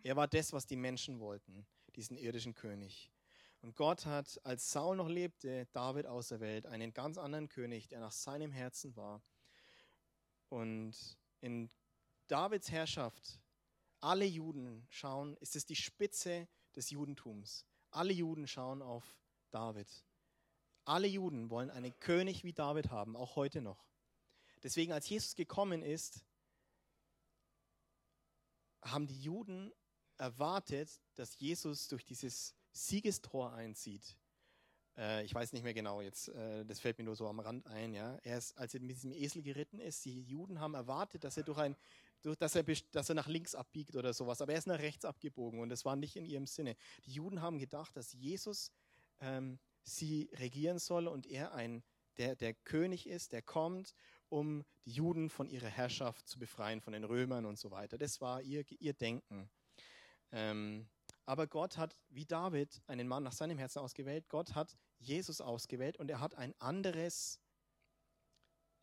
[0.04, 1.66] Er war das, was die Menschen wollten,
[1.96, 3.12] diesen irdischen König.
[3.64, 8.12] Und Gott hat, als Saul noch lebte, David auserwählt, einen ganz anderen König, der nach
[8.12, 9.24] seinem Herzen war.
[10.50, 10.94] Und
[11.40, 11.70] in
[12.28, 13.40] Davids Herrschaft,
[14.02, 17.66] alle Juden schauen, ist es die Spitze des Judentums.
[17.90, 19.18] Alle Juden schauen auf
[19.50, 19.88] David.
[20.84, 23.88] Alle Juden wollen einen König wie David haben, auch heute noch.
[24.62, 26.26] Deswegen, als Jesus gekommen ist,
[28.82, 29.72] haben die Juden
[30.18, 34.18] erwartet, dass Jesus durch dieses Siegestor einzieht.
[34.98, 37.66] Äh, ich weiß nicht mehr genau jetzt, äh, das fällt mir nur so am Rand
[37.68, 37.94] ein.
[37.94, 38.18] Ja.
[38.24, 41.44] Er ist, als er mit diesem Esel geritten ist, die Juden haben erwartet, dass er
[41.44, 41.76] durch ein
[42.22, 45.04] durch, dass, er, dass er nach links abbiegt oder sowas, aber er ist nach rechts
[45.04, 46.78] abgebogen und das war nicht in ihrem Sinne.
[47.06, 48.72] Die Juden haben gedacht, dass Jesus
[49.20, 51.84] ähm, sie regieren soll und er ein
[52.18, 53.94] der, der König ist, der kommt
[54.30, 57.98] um die Juden von ihrer Herrschaft zu befreien, von den Römern und so weiter.
[57.98, 59.50] Das war ihr, ihr Denken.
[60.32, 60.88] Ähm,
[61.26, 64.28] aber Gott hat, wie David, einen Mann nach seinem Herzen ausgewählt.
[64.30, 67.40] Gott hat Jesus ausgewählt und er hat ein anderes,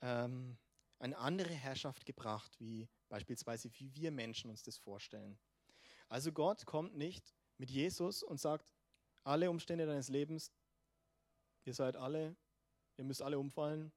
[0.00, 0.58] ähm,
[0.98, 5.38] eine andere Herrschaft gebracht, wie beispielsweise wie wir Menschen uns das vorstellen.
[6.08, 8.66] Also Gott kommt nicht mit Jesus und sagt,
[9.22, 10.50] alle Umstände deines Lebens,
[11.64, 12.36] ihr seid alle,
[12.96, 13.92] ihr müsst alle umfallen,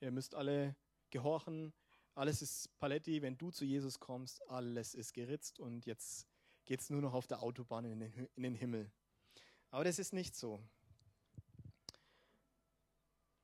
[0.00, 0.76] ihr müsst alle
[1.10, 1.72] gehorchen,
[2.14, 6.27] alles ist Paletti, wenn du zu Jesus kommst, alles ist geritzt und jetzt
[6.68, 8.92] geht es nur noch auf der Autobahn in den, in den Himmel.
[9.70, 10.62] Aber das ist nicht so.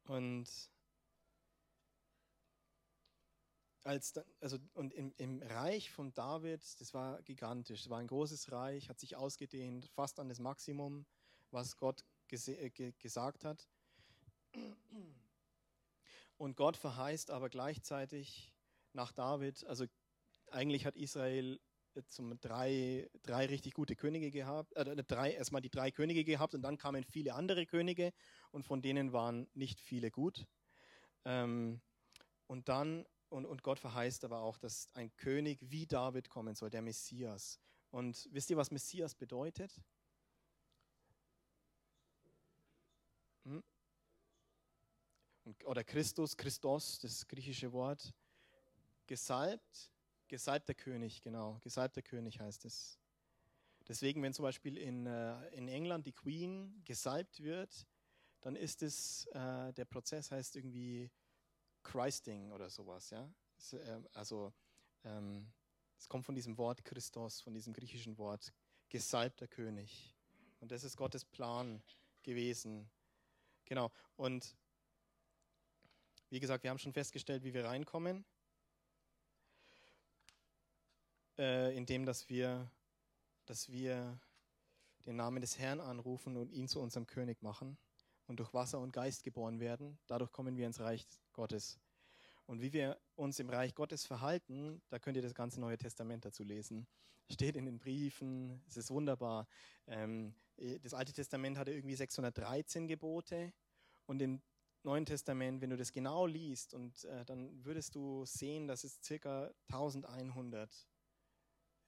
[0.07, 0.47] Und
[3.83, 4.13] als
[4.43, 8.91] also und im, im, Reich von David, das war gigantisch, das war ein großes Reich,
[8.91, 11.07] hat sich ausgedehnt, fast an das Maximum,
[11.51, 13.67] was Gott äh, gesagt hat.
[16.37, 18.53] Und Gott verheißt aber gleichzeitig
[18.93, 19.87] nach David, also
[20.51, 21.59] eigentlich hat Israel
[22.09, 26.63] zum drei, drei richtig gute Könige gehabt, äh, drei, erstmal die drei Könige gehabt und
[26.63, 28.13] dann kamen viele andere Könige
[28.51, 30.47] und von denen waren nicht viele gut.
[31.25, 31.81] Ähm,
[32.47, 36.71] und dann, und, und Gott verheißt aber auch, dass ein König wie David kommen soll,
[36.71, 37.59] der Messias.
[37.91, 39.81] Und wisst ihr, was Messias bedeutet?
[43.45, 43.63] Hm?
[45.65, 48.13] oder Christus, Christos, das griechische Wort,
[49.07, 49.93] gesalbt,
[50.35, 52.99] gesalbter König, genau, gesalbter König heißt es.
[53.87, 57.87] Deswegen, wenn zum Beispiel in, äh, in England die Queen gesalbt wird,
[58.41, 61.09] dann ist es, äh, der Prozess heißt irgendwie
[61.85, 63.33] Christing oder sowas, ja.
[63.57, 64.53] Es, äh, also,
[65.05, 65.53] ähm,
[65.97, 68.53] es kommt von diesem Wort Christos, von diesem griechischen Wort,
[68.89, 70.17] gesalbter König.
[70.59, 71.81] Und das ist Gottes Plan
[72.25, 72.91] gewesen.
[73.67, 73.93] Genau.
[74.17, 74.57] Und
[76.29, 78.25] wie gesagt, wir haben schon festgestellt, wie wir reinkommen,
[81.39, 82.71] äh, indem dass wir,
[83.47, 84.19] dass wir
[85.07, 87.77] den Namen des Herrn anrufen und ihn zu unserem König machen
[88.27, 89.99] und durch Wasser und Geist geboren werden.
[90.07, 91.79] Dadurch kommen wir ins Reich Gottes.
[92.47, 96.25] Und wie wir uns im Reich Gottes verhalten, da könnt ihr das ganze Neue Testament
[96.25, 96.87] dazu lesen.
[97.31, 99.47] Steht in den Briefen, es ist wunderbar.
[99.87, 100.35] Ähm,
[100.83, 103.53] das Alte Testament hatte irgendwie 613 Gebote
[104.07, 104.43] und in
[104.83, 109.01] Neuen Testament, wenn du das genau liest, und äh, dann würdest du sehen, dass es
[109.03, 110.87] circa 1100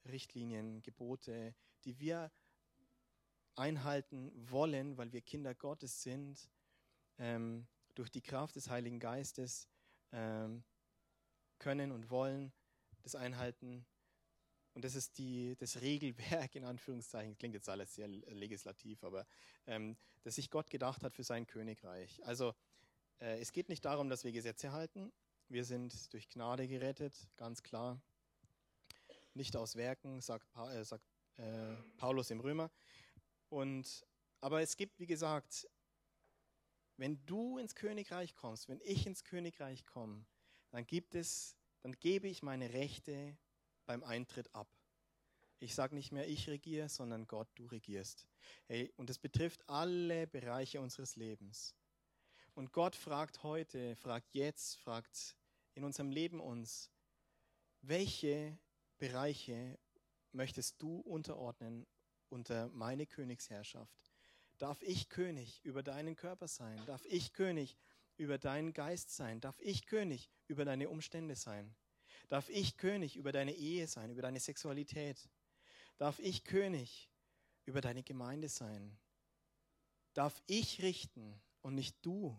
[0.07, 1.55] Richtlinien, Gebote,
[1.85, 2.31] die wir
[3.55, 6.49] einhalten wollen, weil wir Kinder Gottes sind,
[7.17, 9.67] ähm, durch die Kraft des Heiligen Geistes
[10.11, 10.63] ähm,
[11.59, 12.53] können und wollen
[13.01, 13.85] das einhalten.
[14.73, 19.25] Und das ist die, das Regelwerk, in Anführungszeichen, klingt jetzt alles sehr legislativ, aber
[19.65, 22.23] ähm, das sich Gott gedacht hat für sein Königreich.
[22.23, 22.53] Also
[23.19, 25.11] äh, es geht nicht darum, dass wir Gesetze halten.
[25.49, 27.99] Wir sind durch Gnade gerettet, ganz klar.
[29.37, 32.71] Nicht aus Werken, sagt, pa äh, sagt äh, Paulus im Römer.
[33.49, 34.03] Und,
[34.41, 35.69] aber es gibt, wie gesagt,
[36.97, 40.25] wenn du ins Königreich kommst, wenn ich ins Königreich komme,
[40.71, 43.37] dann gibt es, dann gebe ich meine Rechte
[43.85, 44.67] beim Eintritt ab.
[45.59, 48.27] Ich sage nicht mehr, ich regiere, sondern Gott, du regierst.
[48.65, 51.75] Hey, und das betrifft alle Bereiche unseres Lebens.
[52.55, 55.37] Und Gott fragt heute, fragt jetzt, fragt
[55.75, 56.89] in unserem Leben uns,
[57.81, 58.57] welche
[58.97, 59.77] Bereiche
[60.31, 61.85] möchtest du unterordnen
[62.29, 64.11] unter meine Königsherrschaft?
[64.57, 66.83] Darf ich König über deinen Körper sein?
[66.85, 67.77] Darf ich König
[68.17, 69.39] über deinen Geist sein?
[69.39, 71.75] Darf ich König über deine Umstände sein?
[72.29, 75.29] Darf ich König über deine Ehe sein, über deine Sexualität?
[75.97, 77.09] Darf ich König
[77.65, 78.97] über deine Gemeinde sein?
[80.13, 82.35] Darf ich richten und nicht du?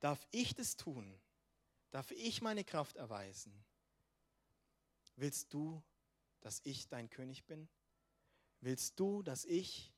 [0.00, 1.18] Darf ich das tun?
[1.94, 3.64] Darf ich meine Kraft erweisen?
[5.14, 5.80] Willst du,
[6.40, 7.68] dass ich dein König bin?
[8.58, 9.94] Willst du, dass ich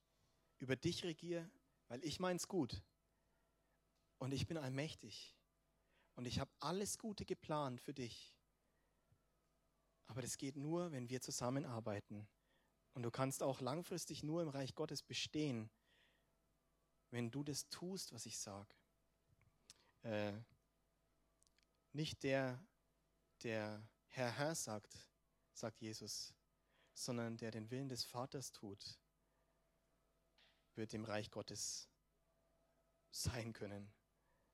[0.59, 1.51] über dich regiere?
[1.89, 2.83] Weil ich meins gut.
[4.19, 5.35] Und ich bin allmächtig.
[6.17, 8.37] Und ich habe alles Gute geplant für dich.
[10.05, 12.29] Aber das geht nur, wenn wir zusammenarbeiten.
[12.93, 15.71] Und du kannst auch langfristig nur im Reich Gottes bestehen,
[17.11, 18.75] wenn du das tust, was ich sage.
[20.03, 20.35] Äh,
[21.97, 22.63] nicht der,
[23.43, 24.95] der Herr, Herr sagt,
[25.53, 26.35] sagt Jesus,
[26.95, 28.99] sondern der den Willen des Vaters tut,
[30.75, 31.89] wird im Reich Gottes
[33.11, 33.91] sein können,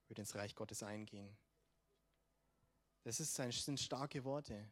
[0.07, 1.37] wird ins Reich Gottes eingehen.
[3.03, 4.71] Das ist, sind starke Worte.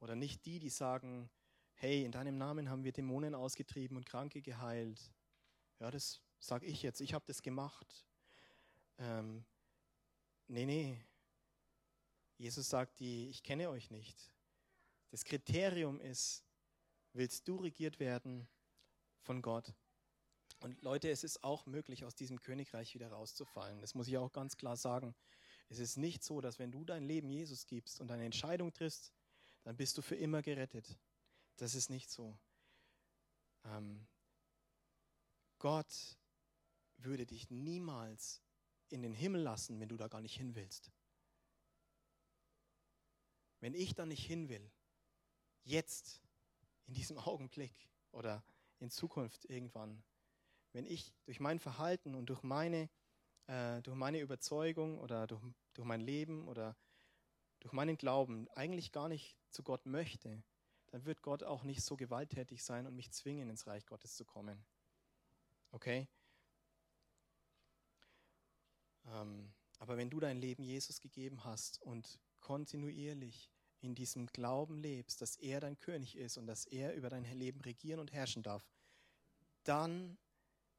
[0.00, 1.30] Oder nicht die, die sagen,
[1.74, 5.12] hey, in deinem Namen haben wir Dämonen ausgetrieben und Kranke geheilt.
[5.78, 8.04] Ja, das sage ich jetzt, ich habe das gemacht.
[8.98, 9.44] Ähm,
[10.48, 11.04] nee, nee.
[12.36, 14.32] Jesus sagt die, ich kenne euch nicht.
[15.10, 16.44] Das Kriterium ist,
[17.12, 18.48] willst du regiert werden
[19.22, 19.72] von Gott?
[20.60, 23.80] Und Leute, es ist auch möglich, aus diesem Königreich wieder rauszufallen.
[23.80, 25.14] Das muss ich auch ganz klar sagen.
[25.68, 29.12] Es ist nicht so, dass wenn du dein Leben Jesus gibst und eine Entscheidung triffst,
[29.62, 30.98] dann bist du für immer gerettet.
[31.56, 32.36] Das ist nicht so.
[33.64, 34.06] Ähm,
[35.58, 36.16] Gott
[36.98, 38.42] würde dich niemals
[38.88, 40.90] in den Himmel lassen, wenn du da gar nicht hin willst.
[43.64, 44.70] Wenn ich da nicht hin will,
[45.62, 46.20] jetzt,
[46.84, 47.72] in diesem Augenblick
[48.12, 48.44] oder
[48.78, 50.04] in Zukunft irgendwann,
[50.72, 52.90] wenn ich durch mein Verhalten und durch meine,
[53.46, 55.40] äh, durch meine Überzeugung oder durch,
[55.72, 56.76] durch mein Leben oder
[57.60, 60.42] durch meinen Glauben eigentlich gar nicht zu Gott möchte,
[60.88, 64.26] dann wird Gott auch nicht so gewalttätig sein und mich zwingen, ins Reich Gottes zu
[64.26, 64.62] kommen.
[65.70, 66.06] Okay?
[69.06, 73.53] Ähm, aber wenn du dein Leben Jesus gegeben hast und kontinuierlich
[73.84, 77.60] in diesem Glauben lebst, dass er dein König ist und dass er über dein Leben
[77.60, 78.66] regieren und herrschen darf,
[79.62, 80.18] dann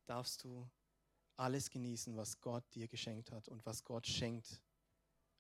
[0.07, 0.67] darfst du
[1.37, 4.61] alles genießen, was Gott dir geschenkt hat und was Gott schenkt,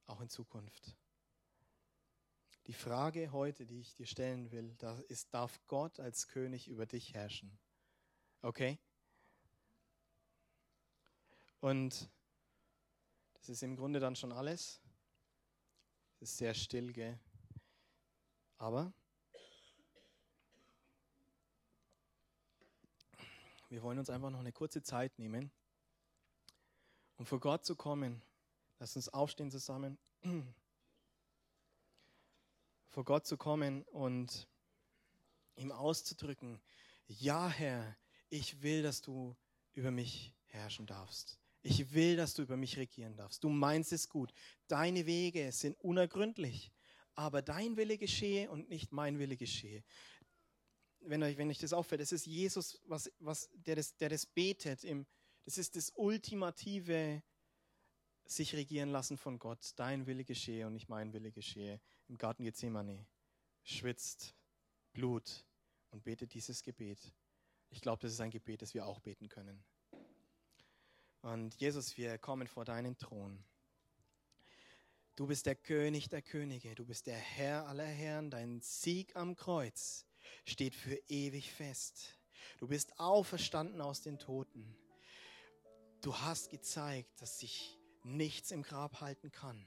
[0.05, 0.95] auch in Zukunft.
[2.67, 4.75] Die Frage heute, die ich dir stellen will,
[5.07, 7.57] ist, darf Gott als König über dich herrschen?
[8.41, 8.79] Okay?
[11.61, 12.11] Und
[13.33, 14.81] das ist im Grunde dann schon alles.
[16.19, 17.19] Es ist sehr still, gell?
[18.65, 18.91] Aber
[23.69, 25.51] wir wollen uns einfach noch eine kurze Zeit nehmen,
[27.17, 28.23] um vor Gott zu kommen.
[28.79, 29.99] Lass uns aufstehen zusammen
[32.89, 34.47] vor Gott zu kommen und
[35.57, 36.59] ihm auszudrücken,
[37.05, 37.95] ja Herr,
[38.29, 39.35] ich will, dass du
[39.73, 41.37] über mich herrschen darfst.
[41.61, 43.43] Ich will, dass du über mich regieren darfst.
[43.43, 44.33] Du meinst es gut.
[44.67, 46.71] Deine Wege sind unergründlich,
[47.15, 49.83] aber dein Wille geschehe und nicht mein Wille geschehe.
[50.99, 54.25] Wenn euch, wenn euch das auffällt, es ist Jesus, was, was, der, das, der das
[54.25, 54.83] betet.
[54.83, 55.05] Im,
[55.45, 57.23] das ist das ultimative
[58.25, 59.73] sich regieren lassen von Gott.
[59.75, 61.79] Dein Wille geschehe und nicht mein Wille geschehe.
[62.07, 63.05] Im Garten Gethsemane
[63.63, 64.35] schwitzt
[64.93, 65.45] Blut
[65.91, 67.13] und betet dieses Gebet.
[67.69, 69.63] Ich glaube, das ist ein Gebet, das wir auch beten können.
[71.21, 73.43] Und Jesus, wir kommen vor deinen Thron.
[75.15, 79.37] Du bist der König der Könige, du bist der Herr aller Herren, dein Sieg am
[79.37, 80.05] Kreuz
[80.45, 82.19] steht für ewig fest.
[82.59, 84.75] Du bist auferstanden aus den Toten.
[86.01, 89.65] Du hast gezeigt, dass sich nichts im Grab halten kann.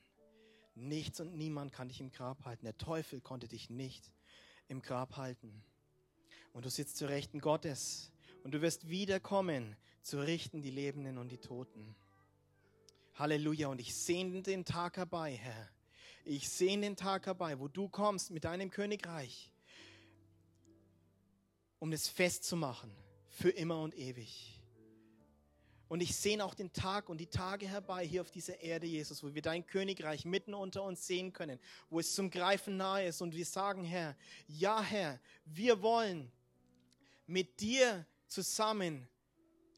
[0.75, 2.67] Nichts und niemand kann dich im Grab halten.
[2.67, 4.13] Der Teufel konnte dich nicht
[4.69, 5.65] im Grab halten.
[6.53, 8.13] Und du sitzt zur Rechten Gottes
[8.45, 11.97] und du wirst wiederkommen, zu richten die Lebenden und die Toten.
[13.19, 13.69] Halleluja.
[13.69, 15.69] Und ich sehne den Tag herbei, Herr.
[16.25, 19.53] Ich sehne den Tag herbei, wo du kommst mit deinem Königreich,
[21.79, 22.91] um es festzumachen,
[23.29, 24.61] für immer und ewig.
[25.89, 29.23] Und ich sehe auch den Tag und die Tage herbei hier auf dieser Erde, Jesus,
[29.23, 31.59] wo wir dein Königreich mitten unter uns sehen können,
[31.89, 34.15] wo es zum Greifen nahe ist und wir sagen, Herr,
[34.47, 36.31] ja Herr, wir wollen
[37.27, 39.09] mit dir zusammen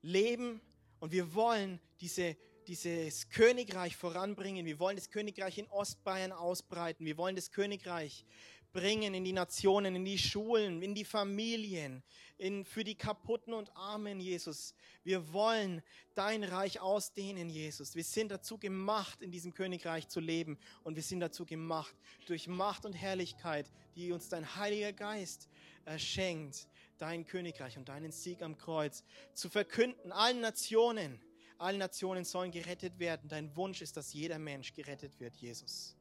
[0.02, 0.60] leben
[0.98, 2.36] und wir wollen diese,
[2.70, 4.64] dieses Königreich voranbringen.
[4.64, 7.04] Wir wollen das Königreich in Ostbayern ausbreiten.
[7.04, 8.24] Wir wollen das Königreich
[8.72, 12.04] bringen in die Nationen, in die Schulen, in die Familien,
[12.38, 14.76] in, für die Kaputten und Armen, Jesus.
[15.02, 15.82] Wir wollen
[16.14, 17.96] dein Reich ausdehnen, Jesus.
[17.96, 20.56] Wir sind dazu gemacht, in diesem Königreich zu leben.
[20.84, 21.96] Und wir sind dazu gemacht,
[22.26, 23.66] durch Macht und Herrlichkeit,
[23.96, 25.48] die uns dein Heiliger Geist
[25.86, 26.68] äh, schenkt,
[26.98, 29.02] dein Königreich und deinen Sieg am Kreuz
[29.34, 31.20] zu verkünden, allen Nationen
[31.60, 33.28] alle Nationen sollen gerettet werden.
[33.28, 35.94] Dein Wunsch ist, dass jeder Mensch gerettet wird, Jesus.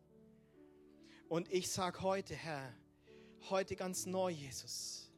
[1.28, 2.74] Und ich sage heute, Herr,
[3.49, 5.12] heute ganz neu, Jesus,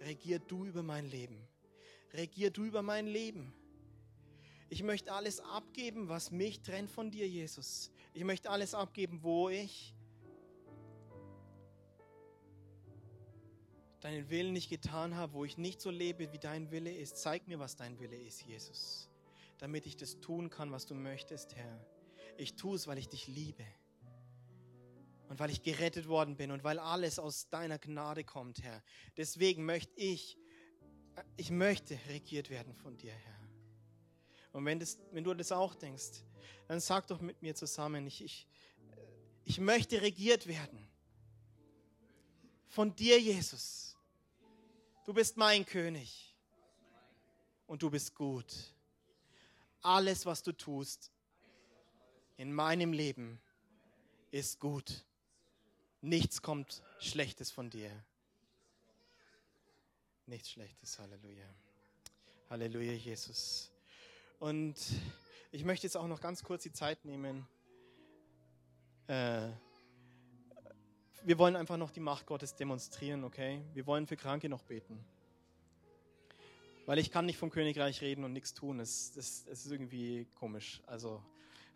[0.00, 1.48] regier du über mein Leben.
[2.12, 3.54] Regier du über mein Leben.
[4.68, 7.90] Ich möchte alles abgeben, was mich trennt von dir, Jesus.
[8.12, 9.94] Ich möchte alles abgeben, wo ich
[14.00, 17.16] deinen Willen nicht getan habe, wo ich nicht so lebe, wie dein Wille ist.
[17.16, 19.09] Zeig mir, was dein Wille ist, Jesus
[19.60, 21.86] damit ich das tun kann, was du möchtest, Herr.
[22.38, 23.64] Ich tue es, weil ich dich liebe
[25.28, 28.82] und weil ich gerettet worden bin und weil alles aus deiner Gnade kommt, Herr.
[29.18, 30.38] Deswegen möchte ich,
[31.36, 33.40] ich möchte regiert werden von dir, Herr.
[34.52, 36.24] Und wenn, das, wenn du das auch denkst,
[36.66, 38.48] dann sag doch mit mir zusammen, ich, ich,
[39.44, 40.88] ich möchte regiert werden.
[42.66, 43.94] Von dir, Jesus.
[45.04, 46.34] Du bist mein König.
[47.66, 48.74] Und du bist gut
[49.82, 51.10] alles, was du tust
[52.36, 53.40] in meinem Leben,
[54.30, 55.04] ist gut.
[56.00, 57.90] Nichts kommt Schlechtes von dir.
[60.26, 60.98] Nichts Schlechtes.
[60.98, 61.46] Halleluja.
[62.48, 63.70] Halleluja, Jesus.
[64.38, 64.76] Und
[65.52, 67.46] ich möchte jetzt auch noch ganz kurz die Zeit nehmen.
[69.06, 69.48] Äh,
[71.22, 73.62] wir wollen einfach noch die Macht Gottes demonstrieren, okay?
[73.74, 75.04] Wir wollen für Kranke noch beten.
[76.90, 78.78] Weil ich kann nicht vom Königreich reden und nichts tun.
[78.78, 80.82] Das, das, das ist irgendwie komisch.
[80.86, 81.22] Also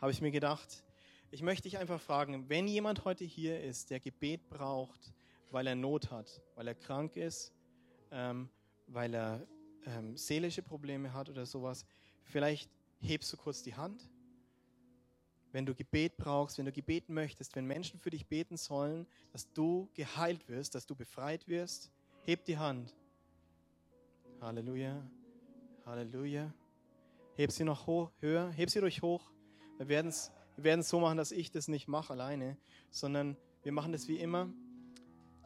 [0.00, 0.82] habe ich mir gedacht,
[1.30, 5.14] ich möchte dich einfach fragen, wenn jemand heute hier ist, der Gebet braucht,
[5.52, 7.52] weil er Not hat, weil er krank ist,
[8.10, 8.48] ähm,
[8.88, 9.46] weil er
[9.86, 11.86] ähm, seelische Probleme hat oder sowas,
[12.24, 14.10] vielleicht hebst du kurz die Hand.
[15.52, 19.48] Wenn du Gebet brauchst, wenn du Gebet möchtest, wenn Menschen für dich beten sollen, dass
[19.52, 21.92] du geheilt wirst, dass du befreit wirst,
[22.24, 22.96] heb die Hand.
[24.44, 25.02] Halleluja.
[25.86, 26.52] Halleluja.
[27.34, 28.50] Heb sie noch hoch, höher.
[28.50, 29.22] Heb sie durch hoch.
[29.78, 32.58] Wir werden es wir so machen, dass ich das nicht mache alleine,
[32.90, 34.52] sondern wir machen das wie immer.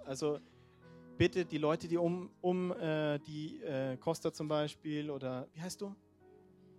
[0.05, 0.41] Also
[1.17, 5.81] bitte die Leute, die um, um äh, die äh, Costa zum Beispiel oder wie heißt
[5.81, 5.95] du?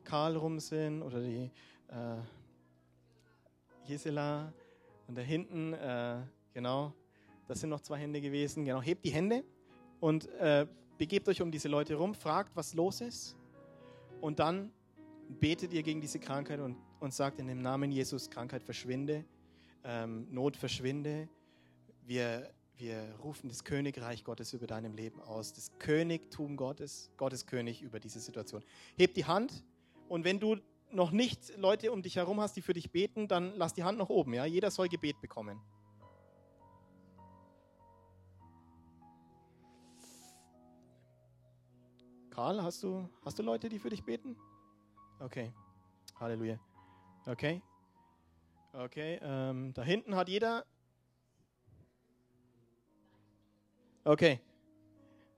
[0.03, 1.49] Karl rum sind oder die
[1.87, 2.17] äh,
[3.87, 4.51] Gisela
[5.07, 6.21] und da hinten, äh,
[6.53, 6.93] genau,
[7.47, 8.65] das sind noch zwei Hände gewesen.
[8.65, 9.45] Genau, hebt die Hände
[10.01, 10.67] und äh,
[10.99, 13.35] begebt euch um diese Leute rum, fragt, was los ist
[14.19, 14.71] und dann
[15.39, 19.23] betet ihr gegen diese Krankheit und, und sagt in dem Namen Jesus, Krankheit verschwinde,
[19.85, 21.29] ähm, Not verschwinde.
[22.05, 27.81] Wir, wir rufen das Königreich Gottes über deinem Leben aus, das Königtum Gottes, Gottes König
[27.81, 28.61] über diese Situation.
[28.97, 29.63] Heb die Hand
[30.09, 30.57] und wenn du
[30.91, 33.99] noch nicht Leute um dich herum hast, die für dich beten, dann lass die Hand
[33.99, 34.33] nach oben.
[34.33, 34.43] Ja?
[34.43, 35.61] Jeder soll Gebet bekommen.
[42.39, 44.37] Karl, hast du, hast du Leute, die für dich beten?
[45.19, 45.51] Okay.
[46.21, 46.57] Halleluja.
[47.25, 47.61] Okay.
[48.71, 49.19] Okay.
[49.21, 50.65] Ähm, da hinten hat jeder.
[54.05, 54.39] Okay.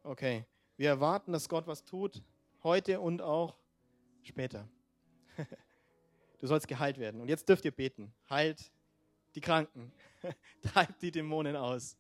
[0.04, 0.46] Okay.
[0.78, 2.22] Wir erwarten, dass Gott was tut,
[2.62, 3.58] heute und auch
[4.22, 4.70] später.
[6.38, 7.20] du sollst geheilt werden.
[7.20, 8.14] Und jetzt dürft ihr beten.
[8.30, 8.72] Heilt
[9.34, 9.92] die Kranken.
[10.62, 11.98] Treibt die Dämonen aus.